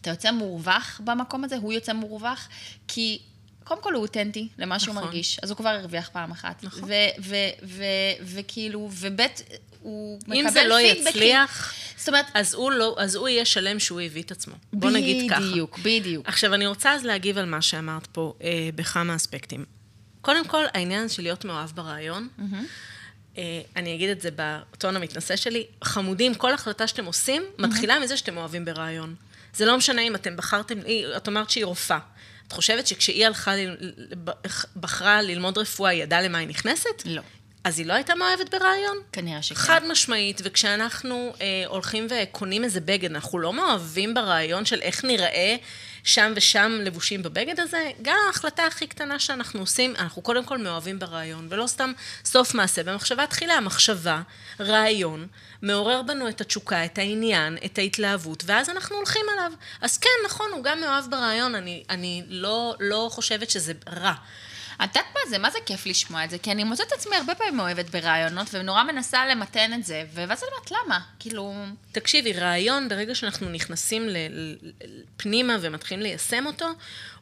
אתה 0.00 0.10
יוצא 0.10 0.30
מורווח 0.30 1.00
במקום 1.04 1.44
הזה, 1.44 1.56
הוא 1.56 1.72
יוצא 1.72 1.92
מורווח, 1.92 2.48
כי 2.88 3.18
קודם 3.64 3.82
כל 3.82 3.94
הוא 3.94 4.02
אותנטי 4.02 4.48
למה 4.58 4.78
שהוא 4.78 4.94
נכון. 4.94 5.04
מרגיש, 5.04 5.38
אז 5.42 5.50
הוא 5.50 5.56
כבר 5.56 5.68
הרוויח 5.68 6.08
פעם 6.08 6.30
אחת. 6.30 6.64
נכון. 6.64 6.84
ו- 6.84 7.22
ו- 7.22 7.36
ו- 7.62 7.84
וכאילו, 8.24 8.88
ובית, 8.92 9.42
הוא 9.82 10.18
מקבל 10.26 10.36
אם 10.36 10.50
זה 10.50 10.64
לא 10.64 10.76
פידבקים. 10.76 11.06
יצליח, 11.08 11.74
זאת 11.96 12.08
אומרת, 12.08 12.26
אז 12.34 12.54
הוא, 12.54 12.72
לא, 12.72 12.94
אז 12.98 13.14
הוא 13.14 13.28
יהיה 13.28 13.44
שלם 13.44 13.78
שהוא 13.78 14.00
הביא 14.00 14.22
את 14.22 14.30
עצמו. 14.30 14.54
בוא 14.72 14.90
נגיד 14.90 15.30
ככה. 15.30 15.40
בדיוק, 15.40 15.78
בדיוק. 15.82 16.28
עכשיו, 16.28 16.54
אני 16.54 16.66
רוצה 16.66 16.92
אז 16.94 17.04
להגיב 17.04 17.38
על 17.38 17.44
מה 17.44 17.62
שאמרת 17.62 18.06
פה 18.06 18.34
אה, 18.42 18.48
בכמה 18.74 19.16
אספקטים. 19.16 19.64
קודם 20.20 20.44
כל, 20.46 20.64
העניין 20.74 21.08
של 21.08 21.22
להיות 21.22 21.44
מאוהב 21.44 21.70
ברעיון, 21.74 22.28
אה, 23.38 23.42
אני 23.76 23.94
אגיד 23.94 24.10
את 24.10 24.20
זה 24.20 24.28
בטון 24.36 24.96
המתנשא 24.96 25.36
שלי, 25.36 25.66
חמודים, 25.84 26.34
כל 26.34 26.54
החלטה 26.54 26.86
שאתם 26.86 27.04
עושים, 27.04 27.42
מתחילה 27.58 27.98
מזה 27.98 28.16
שאתם 28.16 28.36
אוהבים 28.36 28.64
ברעיון. 28.64 29.14
זה 29.54 29.64
לא 29.64 29.76
משנה 29.76 30.02
אם 30.02 30.14
אתם 30.14 30.36
בחרתם, 30.36 30.78
היא- 30.86 31.06
את 31.16 31.28
אמרת 31.28 31.50
שהיא 31.50 31.64
רופאה. 31.64 31.98
את 32.48 32.52
חושבת 32.52 32.86
שכשהיא 32.86 33.26
הלכה, 33.26 33.52
בחרה 34.80 35.22
ללמוד 35.22 35.58
רפואה, 35.58 35.90
היא 35.90 36.02
ידעה 36.02 36.22
למה 36.22 36.38
היא 36.38 36.48
נכנסת? 36.48 37.02
לא. 37.04 37.22
אז 37.64 37.78
היא 37.78 37.86
לא 37.86 37.92
הייתה 37.92 38.14
מאוהבת 38.14 38.54
ברעיון? 38.54 38.96
כנראה 39.12 39.42
שכן. 39.42 39.54
חד 39.60 39.80
משמעית, 39.88 40.40
וכשאנחנו 40.44 41.34
אה, 41.40 41.64
הולכים 41.66 42.06
וקונים 42.10 42.64
איזה 42.64 42.80
בגד, 42.80 43.10
אנחנו 43.10 43.38
לא 43.38 43.52
מאוהבים 43.52 44.14
ברעיון 44.14 44.64
של 44.64 44.80
איך 44.80 45.04
נראה 45.04 45.56
שם 46.04 46.32
ושם 46.36 46.78
לבושים 46.84 47.22
בבגד 47.22 47.60
הזה, 47.60 47.90
גם 48.02 48.16
ההחלטה 48.26 48.66
הכי 48.66 48.86
קטנה 48.86 49.18
שאנחנו 49.18 49.60
עושים, 49.60 49.94
אנחנו 49.98 50.22
קודם 50.22 50.44
כל 50.44 50.58
מאוהבים 50.58 50.98
ברעיון, 50.98 51.46
ולא 51.50 51.66
סתם 51.66 51.92
סוף 52.24 52.54
מעשה. 52.54 52.82
במחשבה 52.82 53.26
תחילה, 53.26 53.54
המחשבה, 53.54 54.22
רעיון, 54.60 55.26
מעורר 55.62 56.02
בנו 56.02 56.28
את 56.28 56.40
התשוקה, 56.40 56.84
את 56.84 56.98
העניין, 56.98 57.58
את 57.64 57.78
ההתלהבות, 57.78 58.42
ואז 58.46 58.70
אנחנו 58.70 58.96
הולכים 58.96 59.22
עליו. 59.32 59.52
אז 59.80 59.98
כן, 59.98 60.10
נכון, 60.26 60.50
הוא 60.52 60.64
גם 60.64 60.80
מאוהב 60.80 61.10
ברעיון, 61.10 61.54
אני, 61.54 61.84
אני 61.90 62.22
לא, 62.28 62.74
לא 62.80 63.08
חושבת 63.12 63.50
שזה 63.50 63.72
רע. 63.88 64.14
את 64.76 64.96
יודעת 64.96 65.14
מה 65.14 65.30
זה? 65.30 65.38
מה 65.38 65.50
זה 65.50 65.58
כיף 65.66 65.86
לשמוע 65.86 66.24
את 66.24 66.30
זה? 66.30 66.38
כי 66.38 66.52
אני 66.52 66.64
מוצאת 66.64 66.86
את 66.86 66.92
עצמי 66.92 67.16
הרבה 67.16 67.34
פעמים 67.34 67.56
מאוהבת 67.56 67.90
ברעיונות, 67.90 68.46
ונורא 68.52 68.84
מנסה 68.84 69.26
למתן 69.26 69.70
את 69.74 69.84
זה, 69.84 70.04
ואז 70.14 70.42
אני 70.42 70.50
אומרת, 70.52 70.70
למה? 70.70 71.00
כאילו... 71.18 71.54
תקשיבי, 71.92 72.32
רעיון, 72.32 72.88
ברגע 72.88 73.14
שאנחנו 73.14 73.48
נכנסים 73.48 74.08
פנימה 75.16 75.56
ומתחילים 75.60 76.02
ליישם 76.02 76.46
אותו, 76.46 76.66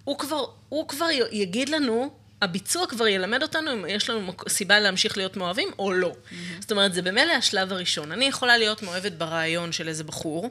הוא 0.05 0.19
כבר, 0.19 0.45
הוא 0.69 0.89
כבר 0.89 1.09
יגיד 1.33 1.69
לנו, 1.69 2.11
הביצוע 2.43 2.87
כבר 2.87 3.07
ילמד 3.07 3.43
אותנו 3.43 3.73
אם 3.73 3.85
יש 3.89 4.11
לנו 4.11 4.33
סיבה 4.49 4.81
להמשיך 4.81 5.17
להיות 5.17 5.37
מאוהבים 5.37 5.69
או 5.79 5.93
לא. 5.93 6.13
Mm-hmm. 6.13 6.35
זאת 6.61 6.71
אומרת, 6.71 6.95
זה 6.95 7.03
במילא 7.03 7.33
השלב 7.33 7.73
הראשון. 7.73 8.13
אני 8.13 8.25
יכולה 8.25 8.59
להיות 8.59 8.83
מאוהבת 8.83 9.13
ברעיון 9.13 9.73
של 9.73 9.89
איזה 9.89 10.05
בחור, 10.05 10.51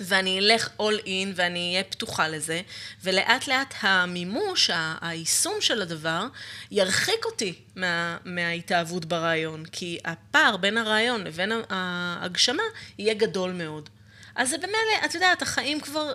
ואני 0.00 0.38
אלך 0.38 0.68
all 0.78 1.04
in 1.04 1.28
ואני 1.34 1.70
אהיה 1.72 1.84
פתוחה 1.84 2.28
לזה, 2.28 2.60
ולאט 3.02 3.46
לאט 3.46 3.74
המימוש, 3.80 4.70
היישום 5.00 5.54
של 5.60 5.82
הדבר, 5.82 6.26
ירחיק 6.70 7.24
אותי 7.24 7.54
מה, 7.76 8.16
מההתאהבות 8.24 9.04
ברעיון, 9.04 9.64
כי 9.72 9.98
הפער 10.04 10.56
בין 10.56 10.78
הרעיון 10.78 11.24
לבין 11.24 11.52
ההגשמה 11.70 12.62
יהיה 12.98 13.14
גדול 13.14 13.52
מאוד. 13.52 13.88
אז 14.34 14.50
זה 14.50 14.58
במילא, 14.58 15.04
את 15.04 15.14
יודעת, 15.14 15.42
החיים 15.42 15.80
כבר, 15.80 16.12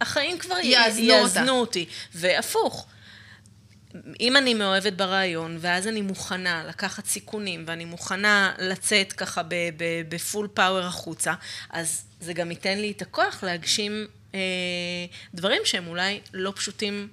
החיים 0.00 0.38
כבר 0.38 0.58
יאזנו 0.58 1.04
יאזנו. 1.04 1.52
אותי, 1.52 1.86
והפוך. 2.14 2.86
אם 4.20 4.36
אני 4.36 4.54
מאוהבת 4.54 4.92
ברעיון, 4.92 5.58
ואז 5.60 5.86
אני 5.86 6.02
מוכנה 6.02 6.64
לקחת 6.68 7.06
סיכונים, 7.06 7.64
ואני 7.66 7.84
מוכנה 7.84 8.52
לצאת 8.58 9.12
ככה 9.12 9.42
בפול 10.08 10.48
פאוור 10.54 10.84
החוצה, 10.86 11.34
אז 11.70 12.04
זה 12.20 12.32
גם 12.32 12.50
ייתן 12.50 12.78
לי 12.78 12.90
את 12.90 13.02
הכוח 13.02 13.42
להגשים 13.42 14.06
אה, 14.34 14.40
דברים 15.34 15.62
שהם 15.64 15.86
אולי 15.86 16.20
לא 16.34 16.52
פשוטים 16.56 17.08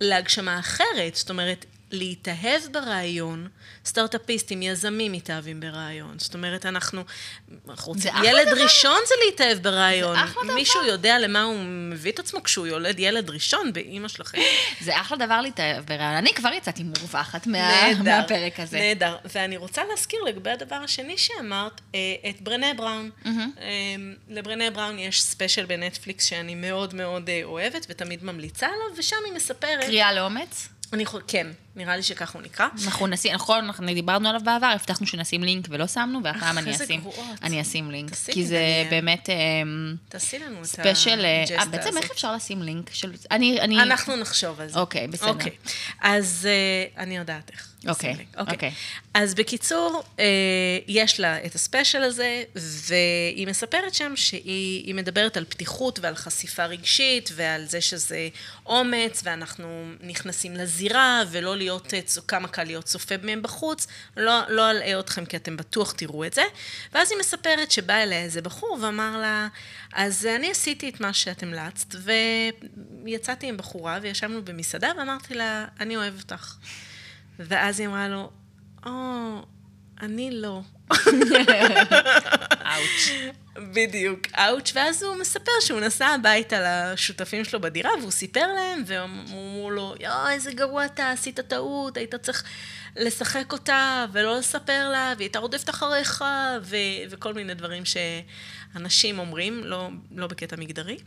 להגשמה 0.00 0.58
אחרת. 0.58 1.14
זאת 1.14 1.30
אומרת, 1.30 1.64
להתאהב 1.96 2.62
ברעיון, 2.72 3.48
סטארט-אפיסטים, 3.84 4.62
יזמים 4.62 5.12
מתאהבים 5.12 5.60
ברעיון. 5.60 6.18
זאת 6.18 6.34
אומרת, 6.34 6.66
אנחנו, 6.66 7.02
אנחנו 7.68 7.92
רוצים, 7.92 8.12
ילד 8.24 8.48
דבר. 8.48 8.62
ראשון 8.62 8.98
זה 9.08 9.14
להתאהב 9.26 9.58
ברעיון. 9.58 10.16
זה 10.16 10.24
אחלה 10.24 10.42
דבר. 10.44 10.54
מישהו 10.54 10.84
יודע 10.84 11.18
למה 11.18 11.42
הוא 11.42 11.56
מביא 11.64 12.12
את 12.12 12.18
עצמו 12.18 12.42
כשהוא 12.42 12.66
יולד 12.66 12.98
ילד 12.98 13.30
ראשון 13.30 13.72
באימא 13.72 14.08
שלכם. 14.08 14.38
זה 14.84 15.00
אחלה 15.00 15.26
דבר 15.26 15.40
להתאהב 15.40 15.84
ברעיון. 15.84 16.14
אני 16.14 16.34
כבר 16.34 16.52
יצאתי 16.52 16.82
מורווחת 16.82 17.46
מה, 17.46 17.92
מהפרק 18.04 18.60
הזה. 18.60 18.78
נהדר. 18.78 19.16
ואני 19.24 19.56
רוצה 19.56 19.82
להזכיר 19.90 20.22
לגבי 20.22 20.50
הדבר 20.50 20.76
השני 20.76 21.18
שאמרת, 21.18 21.80
אה, 21.94 22.00
את 22.30 22.40
ברנה 22.40 22.74
בראון. 22.74 23.10
Mm-hmm. 23.24 23.28
לברנה 24.28 24.70
בראון 24.70 24.98
יש 24.98 25.22
special 25.22 25.64
בנטפליקס 25.64 26.24
שאני 26.24 26.54
מאוד 26.54 26.94
מאוד 26.94 27.28
אה, 27.28 27.40
אוהבת 27.44 27.86
ותמיד 27.88 28.24
ממליצה 28.24 28.66
עליו, 28.66 28.98
ושם 28.98 29.16
היא 29.24 29.32
מספרת... 29.32 29.84
קריאה 29.84 30.12
לאומץ? 30.12 30.68
אני 30.92 31.06
חושבת, 31.06 31.22
כן, 31.28 31.46
נראה 31.76 31.96
לי 31.96 32.02
שככה 32.02 32.38
הוא 32.38 32.42
נקרא. 32.42 32.66
אנחנו 32.84 33.06
נשים, 33.06 33.34
נכון, 33.34 33.64
אנחנו 33.64 33.86
דיברנו 33.86 34.28
עליו 34.28 34.40
בעבר, 34.44 34.66
הבטחנו 34.66 35.06
שנשים 35.06 35.44
לינק 35.44 35.66
ולא 35.70 35.86
שמנו, 35.86 36.20
והפעם 36.24 36.58
אני 36.58 36.76
אשים, 36.76 37.04
אני 37.42 37.60
אשים 37.60 37.90
לינק. 37.90 38.14
כי 38.32 38.46
זה 38.46 38.86
באמת... 38.90 39.28
אמ, 39.30 39.94
תעשי 40.08 40.38
לנו 40.38 40.60
את 40.60 40.64
special, 40.64 41.24
אה, 41.24 41.64
בעצם 41.64 41.96
איך 41.96 42.10
אפשר 42.10 42.34
לשים 42.34 42.62
לינק 42.62 42.90
של... 42.92 43.12
אני, 43.30 43.60
אני... 43.60 43.82
אנחנו 43.82 44.16
נחשוב 44.16 44.60
על 44.60 44.68
זה. 44.68 44.78
אוקיי, 44.78 45.08
בסדר. 45.08 45.28
אוקיי, 45.28 45.52
אז 46.00 46.48
אה, 46.50 47.02
אני 47.02 47.16
יודעת 47.16 47.50
איך. 47.50 47.76
אוקיי, 47.88 48.26
אוקיי. 48.38 48.72
אז 49.14 49.34
בקיצור, 49.34 50.02
אה, 50.18 50.24
יש 50.88 51.20
לה 51.20 51.44
את 51.44 51.54
ה 51.54 51.60
special 51.60 52.02
הזה, 52.02 52.42
והיא 52.54 53.46
מספרת 53.46 53.94
שם 53.94 54.12
שהיא 54.16 54.94
מדברת 54.94 55.36
על 55.36 55.44
פתיחות 55.44 55.98
ועל 56.02 56.14
חשיפה 56.14 56.66
רגשית, 56.66 57.30
ועל 57.34 57.64
זה 57.66 57.80
שזה 57.80 58.28
אומץ, 58.66 59.22
ואנחנו 59.24 59.84
נכנסים 60.00 60.54
לזירה, 60.54 61.22
ולא 61.30 61.56
להיות, 61.56 61.65
אה, 61.70 62.00
כמה 62.28 62.48
קל 62.48 62.64
להיות 62.64 62.84
צופה 62.84 63.14
מהם 63.22 63.42
בחוץ, 63.42 63.86
לא, 64.16 64.40
לא 64.48 64.70
אלאה 64.70 65.00
אתכם 65.00 65.24
כי 65.24 65.36
אתם 65.36 65.56
בטוח 65.56 65.92
תראו 65.92 66.24
את 66.24 66.34
זה. 66.34 66.42
ואז 66.92 67.10
היא 67.10 67.18
מספרת 67.18 67.70
שבא 67.70 67.94
אליה 67.94 68.22
איזה 68.22 68.42
בחור 68.42 68.78
ואמר 68.82 69.18
לה, 69.18 69.48
אז 69.92 70.26
אני 70.26 70.50
עשיתי 70.50 70.88
את 70.88 71.00
מה 71.00 71.12
שאת 71.12 71.42
המלצת, 71.42 71.94
ויצאתי 73.04 73.48
עם 73.48 73.56
בחורה, 73.56 73.98
וישבנו 74.02 74.44
במסעדה, 74.44 74.92
ואמרתי 74.98 75.34
לה, 75.34 75.64
אני 75.80 75.96
אוהב 75.96 76.14
אותך. 76.18 76.56
ואז 77.38 77.80
היא 77.80 77.88
אמרה 77.88 78.08
לו, 78.08 78.30
או, 78.86 78.92
אני 80.00 80.30
לא. 80.30 80.60
אאוץ'. 82.76 83.32
בדיוק, 83.74 84.20
אאוץ', 84.38 84.72
ואז 84.74 85.02
הוא 85.02 85.16
מספר 85.16 85.52
שהוא 85.60 85.80
נסע 85.80 86.06
הביתה 86.06 86.92
לשותפים 86.92 87.44
שלו 87.44 87.60
בדירה, 87.60 87.90
והוא 88.00 88.10
סיפר 88.10 88.46
להם, 88.46 88.82
והם 88.86 89.24
אמרו 89.28 89.70
לו, 89.70 89.94
יואו, 90.00 90.28
איזה 90.28 90.52
גרוע 90.52 90.84
אתה, 90.84 91.10
עשית 91.10 91.40
טעות, 91.40 91.96
היית 91.96 92.14
צריך 92.14 92.44
לשחק 92.96 93.52
אותה, 93.52 94.06
ולא 94.12 94.38
לספר 94.38 94.88
לה, 94.88 95.12
והיא 95.16 95.26
הייתה 95.26 95.38
רודפת 95.38 95.70
אחריך, 95.70 96.24
ו- 96.62 96.76
וכל 97.10 97.34
מיני 97.34 97.54
דברים 97.54 97.82
שאנשים 97.84 99.18
אומרים, 99.18 99.64
לא, 99.64 99.88
לא 100.10 100.26
בקטע 100.26 100.56
מגדרי. 100.56 100.98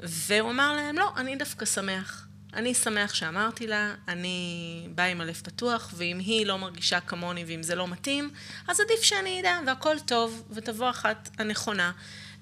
והוא 0.00 0.50
אמר 0.50 0.72
להם, 0.72 0.98
לא, 0.98 1.12
אני 1.16 1.36
דווקא 1.36 1.66
שמח. 1.66 2.27
אני 2.58 2.74
שמח 2.74 3.14
שאמרתי 3.14 3.66
לה, 3.66 3.94
אני 4.08 4.88
באה 4.94 5.06
עם 5.06 5.20
הלב 5.20 5.40
פתוח, 5.44 5.94
ואם 5.96 6.18
היא 6.18 6.46
לא 6.46 6.58
מרגישה 6.58 7.00
כמוני 7.00 7.44
ואם 7.46 7.62
זה 7.62 7.74
לא 7.74 7.88
מתאים, 7.88 8.30
אז 8.68 8.80
עדיף 8.80 9.02
שאני 9.02 9.40
אדע, 9.40 9.58
והכל 9.66 9.96
טוב, 10.06 10.42
ותבוא 10.50 10.90
אחת 10.90 11.28
הנכונה. 11.38 11.92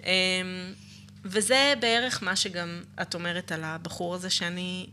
אמ, 0.04 0.08
וזה 1.24 1.74
בערך 1.80 2.22
מה 2.22 2.36
שגם 2.36 2.82
את 3.02 3.14
אומרת 3.14 3.52
על 3.52 3.64
הבחור 3.64 4.14
הזה, 4.14 4.30
שאני 4.30 4.86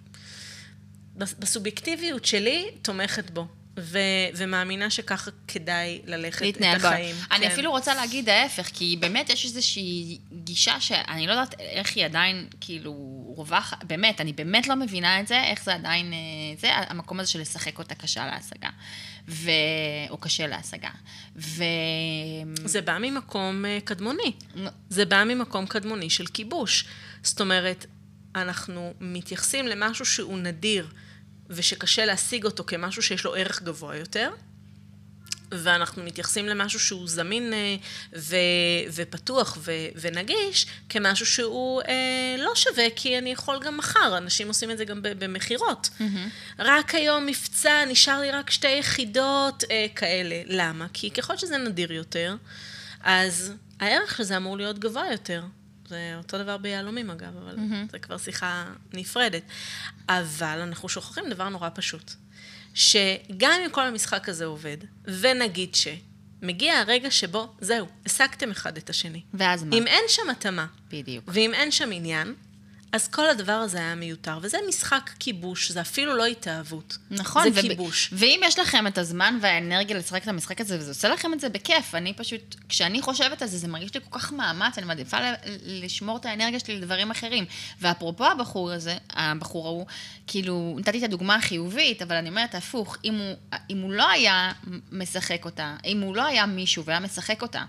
בסובייקטיביות 1.16 2.26
שלי 2.26 2.72
תומכת 2.82 3.32
בו. 3.32 3.48
ו- 3.80 4.00
ומאמינה 4.36 4.90
שככה 4.90 5.32
כדאי 5.48 6.02
ללכת 6.06 6.46
את 6.58 6.62
החיים. 6.76 7.16
כן. 7.16 7.36
אני 7.36 7.48
אפילו 7.48 7.72
רוצה 7.72 7.96
להגיד 7.96 8.30
ההפך, 8.30 8.70
כי 8.74 8.98
באמת 9.00 9.30
יש 9.30 9.46
איזושהי 9.46 10.18
גישה 10.34 10.80
שאני 10.80 11.28
לא 11.28 11.32
יודעת 11.32 11.60
איך 11.60 11.96
היא 11.96 12.06
עדיין, 12.06 12.48
כאילו, 12.62 12.94
רווחת, 13.38 13.84
באמת, 13.84 14.22
אני 14.22 14.34
באמת 14.34 14.68
לא 14.68 14.76
מבינה 14.76 15.20
את 15.20 15.28
זה, 15.28 15.44
איך 15.44 15.64
זה 15.64 15.74
עדיין, 15.74 16.14
אה, 16.14 16.20
זה 16.60 16.68
המקום 16.74 17.20
הזה 17.20 17.32
של 17.32 17.42
לשחק 17.42 17.80
אותה 17.80 17.96
קשה 17.96 18.26
להשגה, 18.26 18.70
ו... 19.28 19.52
או 20.10 20.18
קשה 20.18 20.48
להשגה. 20.48 20.90
ו... 21.36 21.64
זה 22.66 22.82
בא 22.82 22.98
ממקום 23.02 23.66
אה, 23.66 23.78
קדמוני. 23.84 24.32
זה 24.90 25.06
בא 25.06 25.24
ממקום 25.24 25.66
קדמוני 25.66 26.10
של 26.10 26.26
כיבוש. 26.26 26.86
זאת 27.24 27.42
אומרת, 27.42 27.86
אנחנו 28.36 28.94
מתייחסים 29.00 29.68
למשהו 29.68 30.06
שהוא 30.06 30.38
נדיר. 30.38 30.88
ושקשה 31.56 32.06
להשיג 32.06 32.46
אותו 32.46 32.64
כמשהו 32.64 33.02
שיש 33.02 33.26
לו 33.26 33.36
ערך 33.36 33.62
גבוה 33.62 33.96
יותר, 33.96 34.30
ואנחנו 35.54 36.04
מתייחסים 36.04 36.46
למשהו 36.46 36.80
שהוא 36.80 37.08
זמין 37.08 37.54
אה, 37.54 37.76
ו, 38.16 38.36
ופתוח 38.94 39.58
ו, 39.62 39.72
ונגיש 39.96 40.66
כמשהו 40.90 41.26
שהוא 41.26 41.82
אה, 41.82 42.36
לא 42.38 42.52
שווה, 42.56 42.86
כי 42.96 43.18
אני 43.18 43.32
יכול 43.32 43.60
גם 43.64 43.78
מחר, 43.78 44.18
אנשים 44.18 44.48
עושים 44.48 44.72
את 44.72 44.78
זה 44.78 44.86
גם 44.86 45.00
במכירות. 45.02 45.90
Mm-hmm. 46.00 46.04
רק 46.60 46.96
היום 46.96 47.26
מבצע, 47.26 47.86
נשאר 47.88 48.20
לי 48.20 48.32
רק 48.32 48.50
שתי 48.50 48.68
יחידות 48.68 49.64
אה, 49.72 49.86
כאלה. 49.96 50.42
למה? 50.48 50.88
כי 50.94 51.12
ככל 51.12 51.38
שזה 51.38 51.58
נדיר 51.58 51.92
יותר, 51.92 52.36
אז 53.04 53.54
הערך 53.80 54.18
של 54.18 54.24
זה 54.24 54.38
אמור 54.38 54.58
להיות 54.58 54.80
גבוה 54.80 55.12
יותר. 55.12 55.44
זה 55.88 56.14
אותו 56.18 56.38
דבר 56.38 56.58
ביהלומים 56.58 57.10
אגב, 57.10 57.38
אבל 57.38 57.56
mm-hmm. 57.56 57.92
זה 57.92 58.00
כבר 58.00 58.18
שיחה 58.18 58.66
נפרדת. 58.94 59.44
אבל 60.10 60.60
אנחנו 60.60 60.90
שוכחים 60.90 61.30
דבר 61.30 61.50
נורא 61.50 61.70
פשוט, 61.74 62.12
שגם 62.74 63.60
אם 63.66 63.72
כל 63.72 63.82
המשחק 63.82 64.30
הזה 64.30 64.46
עובד, 64.46 64.78
ונגיד 65.06 65.76
ש... 65.76 65.88
מגיע 66.44 66.80
הרגע 66.80 67.12
שבו, 67.12 67.54
זהו, 67.62 67.88
השגתם 68.06 68.52
אחד 68.52 68.78
את 68.78 68.90
השני. 68.90 69.22
ואז 69.34 69.64
מה? 69.64 69.76
אם 69.76 69.88
אין 69.88 70.04
שם 70.08 70.30
התאמה, 70.32 70.66
בדיוק. 70.90 71.26
ואם 71.28 71.54
אין 71.54 71.72
שם 71.72 71.90
עניין, 71.92 72.36
אז 72.94 73.08
כל 73.08 73.30
הדבר 73.30 73.52
הזה 73.52 73.78
היה 73.78 73.96
מיותר, 73.96 74.40
וזה 74.42 74.58
משחק 74.70 75.10
כיבוש, 75.20 75.72
זה 75.72 75.82
אפילו 75.82 76.16
לא 76.16 76.26
התאהבות. 76.26 76.98
נכון. 77.12 77.44
זה 77.44 77.50
וב... 77.50 77.62
כיבוש. 77.62 78.10
ואם 78.12 78.42
יש 78.44 78.60
לכם 78.60 78.88
את 78.88 78.98
הזמן 78.98 79.38
והאנרגיה 79.42 79.98
לשחק 79.98 80.24
את 80.24 80.28
המשחק 80.28 80.62
הזה, 80.62 80.80
וזה 80.80 80.92
עושה 80.92 81.10
לכם 81.10 81.34
את 81.34 81.40
זה 81.40 81.50
בכיף, 81.50 81.96
אני 81.96 82.14
פשוט, 82.14 82.56
כשאני 82.70 83.02
חושבת 83.02 83.42
על 83.42 83.48
זה, 83.48 83.58
זה 83.58 83.68
מרגיש 83.68 83.94
לי 83.94 84.00
כל 84.10 84.20
כך 84.20 84.34
מאמץ, 84.34 84.78
אני 84.78 84.88
מעדיפה 84.88 85.18
לשמור 85.66 86.18
את 86.18 86.26
האנרגיה 86.26 86.60
שלי 86.60 86.76
לדברים 86.76 87.12
אחרים. 87.12 87.46
ואפרופו 87.82 88.26
הבחור 88.26 88.72
הזה, 88.72 88.98
הבחור 89.10 89.68
ההוא, 89.68 89.86
כאילו, 90.28 90.76
נתתי 90.80 90.98
את 90.98 91.04
הדוגמה 91.04 91.36
החיובית, 91.36 92.02
אבל 92.02 92.16
אני 92.16 92.30
אומרת 92.30 92.56
הפוך, 92.56 92.98
אם 93.04 93.14
הוא, 93.14 93.36
אם 93.70 93.82
הוא 93.82 93.94
לא 93.94 94.10
היה 94.10 94.52
משחק 94.92 95.46
אותה, 95.46 95.76
אם 95.86 96.02
הוא 96.02 96.16
לא 96.16 96.26
היה 96.26 96.46
מישהו 96.46 96.86
והיה 96.86 97.00
משחק 97.00 97.42
אותה, 97.42 97.64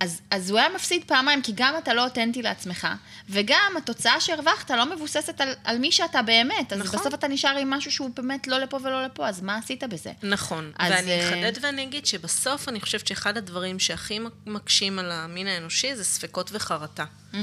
אז, 0.00 0.20
אז 0.30 0.50
הוא 0.50 0.58
היה 0.58 0.68
מפסיד 0.74 1.04
פעמיים, 1.06 1.42
כי 1.42 1.52
גם 1.54 1.74
אתה 1.78 1.94
לא 1.94 2.04
אותנטי 2.04 2.42
לעצמך, 2.42 2.88
וגם 3.28 3.72
התוצאה 3.76 4.20
שהרווחת 4.20 4.70
לא 4.70 4.96
מבוססת 4.96 5.40
על, 5.40 5.54
על 5.64 5.78
מי 5.78 5.92
שאתה 5.92 6.22
באמת. 6.22 6.72
אז 6.72 6.78
נכון. 6.78 7.00
בסוף 7.00 7.14
אתה 7.14 7.28
נשאר 7.28 7.56
עם 7.56 7.70
משהו 7.70 7.92
שהוא 7.92 8.10
באמת 8.14 8.46
לא 8.46 8.58
לפה 8.58 8.78
ולא 8.82 9.04
לפה, 9.04 9.28
אז 9.28 9.40
מה 9.40 9.56
עשית 9.56 9.84
בזה? 9.84 10.12
נכון. 10.22 10.72
אז... 10.78 10.92
ואני 10.92 11.10
אה, 11.10 11.28
אחדד 11.28 11.64
ואני 11.64 11.82
אגיד 11.82 12.06
שבסוף 12.06 12.68
אני 12.68 12.80
חושבת 12.80 13.06
שאחד 13.06 13.36
הדברים 13.36 13.78
שהכי 13.78 14.18
מקשים 14.46 14.98
על 14.98 15.12
המין 15.12 15.46
האנושי 15.46 15.96
זה 15.96 16.04
ספקות 16.04 16.50
וחרטה. 16.52 17.04
Mm-hmm. 17.04 17.36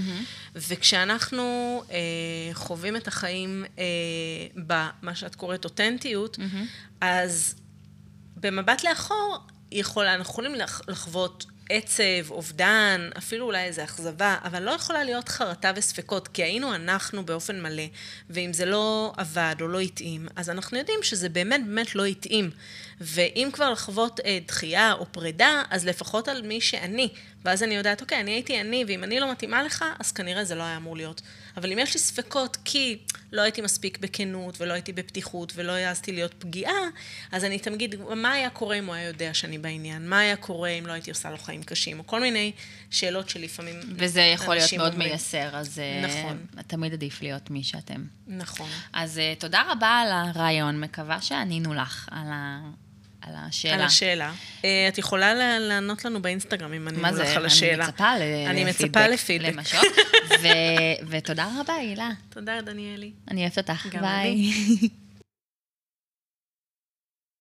וכשאנחנו 0.56 1.44
אה, 1.92 1.98
חווים 2.54 2.96
את 2.96 3.08
החיים 3.08 3.66
אה, 3.80 3.84
במה 4.56 5.16
שאת 5.16 5.36
קוראת 5.36 5.66
אותנטיות, 5.66 6.38
mm-hmm. 6.38 6.66
אז 7.02 7.56
במבט 8.36 8.84
לאחור, 8.84 9.38
יכול, 9.72 10.06
אנחנו 10.06 10.32
יכולים 10.32 10.56
לחוות 10.88 11.46
עצב, 11.72 12.32
אובדן, 12.32 13.10
אפילו 13.18 13.46
אולי 13.46 13.64
איזו 13.64 13.84
אכזבה, 13.84 14.38
אבל 14.44 14.64
לא 14.64 14.72
יכולה 14.72 15.04
להיות 15.04 15.30
חרטה 15.30 15.72
וספקות, 15.76 16.28
כי 16.28 16.44
היינו 16.44 16.76
אנחנו 16.76 17.26
באופן 17.26 17.62
מלא, 17.62 17.84
ואם 18.30 18.54
זה 18.54 18.66
לא 18.66 19.14
עבד 19.18 19.56
או 19.62 19.68
לא 19.68 19.80
התאים, 19.80 20.28
אז 20.36 20.50
אנחנו 20.50 20.78
יודעים 20.78 21.00
שזה 21.04 21.30
באמת 21.30 21.62
באמת 21.66 21.96
לא 21.96 22.06
התאים. 22.06 22.50
ואם 23.02 23.50
כבר 23.54 23.70
לחוות 23.70 24.20
אה, 24.20 24.40
דחייה 24.48 24.94
או 24.94 25.06
פרידה, 25.12 25.64
אז 25.70 25.86
לפחות 25.86 26.28
על 26.28 26.42
מי 26.42 26.62
שאני. 26.62 27.10
ואז 27.46 27.64
אני 27.64 27.76
יודעת, 27.76 28.02
אוקיי, 28.02 28.20
אני 28.20 28.32
הייתי 28.32 28.62
אני, 28.62 28.86
ואם 28.88 29.04
אני 29.04 29.20
לא 29.20 29.32
מתאימה 29.32 29.64
לך, 29.64 29.86
אז 30.00 30.12
כנראה 30.12 30.44
זה 30.44 30.56
לא 30.56 30.64
היה 30.64 30.78
אמור 30.78 30.96
להיות. 30.96 31.22
אבל 31.58 31.72
אם 31.72 31.80
יש 31.80 31.94
לי 31.94 32.00
ספקות 32.00 32.58
כי 32.66 32.98
לא 33.32 33.42
הייתי 33.42 33.62
מספיק 33.62 33.98
בכנות, 33.98 34.62
ולא 34.62 34.74
הייתי 34.74 34.94
בפתיחות, 34.94 35.54
ולא 35.56 35.72
העזתי 35.72 36.12
להיות 36.12 36.34
פגיעה, 36.40 36.74
אז 37.32 37.44
אני 37.44 37.60
תמיד, 37.60 37.96
מה 38.16 38.32
היה 38.32 38.50
קורה 38.50 38.76
אם 38.76 38.86
הוא 38.86 38.96
היה 38.96 39.08
יודע 39.08 39.34
שאני 39.34 39.58
בעניין? 39.58 40.10
מה 40.10 40.20
היה 40.20 40.36
קורה 40.36 40.70
אם 40.70 40.88
לא 40.88 40.94
הייתי 40.94 41.12
עושה 41.12 41.32
לו 41.32 41.38
חיים 41.38 41.64
קשים? 41.64 42.00
או 42.00 42.08
כל 42.08 42.22
מיני 42.22 42.52
שאלות 42.90 43.30
שלפעמים 43.30 43.76
וזה 43.96 44.22
יכול 44.22 44.56
להיות 44.56 44.74
מאוד 44.74 44.94
אומרים. 44.94 45.10
מייסר, 45.10 45.50
אז 45.54 45.80
אה, 45.80 46.08
נכון. 46.08 46.46
תמיד 46.68 46.94
עדיף 46.94 47.22
להיות 47.22 47.50
מי 47.50 47.64
שאתם. 47.64 48.04
נכון. 48.28 48.70
אז 48.94 49.20
אה, 49.20 49.34
תודה 49.40 49.64
רבה 49.72 49.88
על 49.90 50.12
הרעיון, 50.12 50.80
מקווה 50.80 51.22
שענינו 51.22 51.74
לך 51.74 52.08
על 52.12 52.28
ה... 52.32 52.62
על 53.22 53.34
השאלה. 53.36 53.74
על 53.74 53.82
השאלה. 53.82 54.34
אה, 54.66 54.88
את 54.88 54.98
יכולה 54.98 55.60
לענות 55.60 56.06
לנו 56.06 56.22
באינסטגרם 56.22 56.74
אם 56.74 56.88
ענינו 56.88 57.08
לך 57.08 57.38
על 57.38 57.46
השאלה. 57.46 57.86
מה 58.00 58.18
זה? 58.18 58.46
אני 58.50 58.64
מצפה 58.64 59.08
לפידבק. 59.08 59.54
למשהו. 59.54 59.80
ותודה 61.10 61.48
רבה, 61.60 61.74
הילה. 61.74 62.10
תודה, 62.30 62.62
דניאלי. 62.62 63.12
אני 63.32 63.42
אוהבת 63.42 63.58
אותך. 63.58 63.86
ביי. 64.02 64.52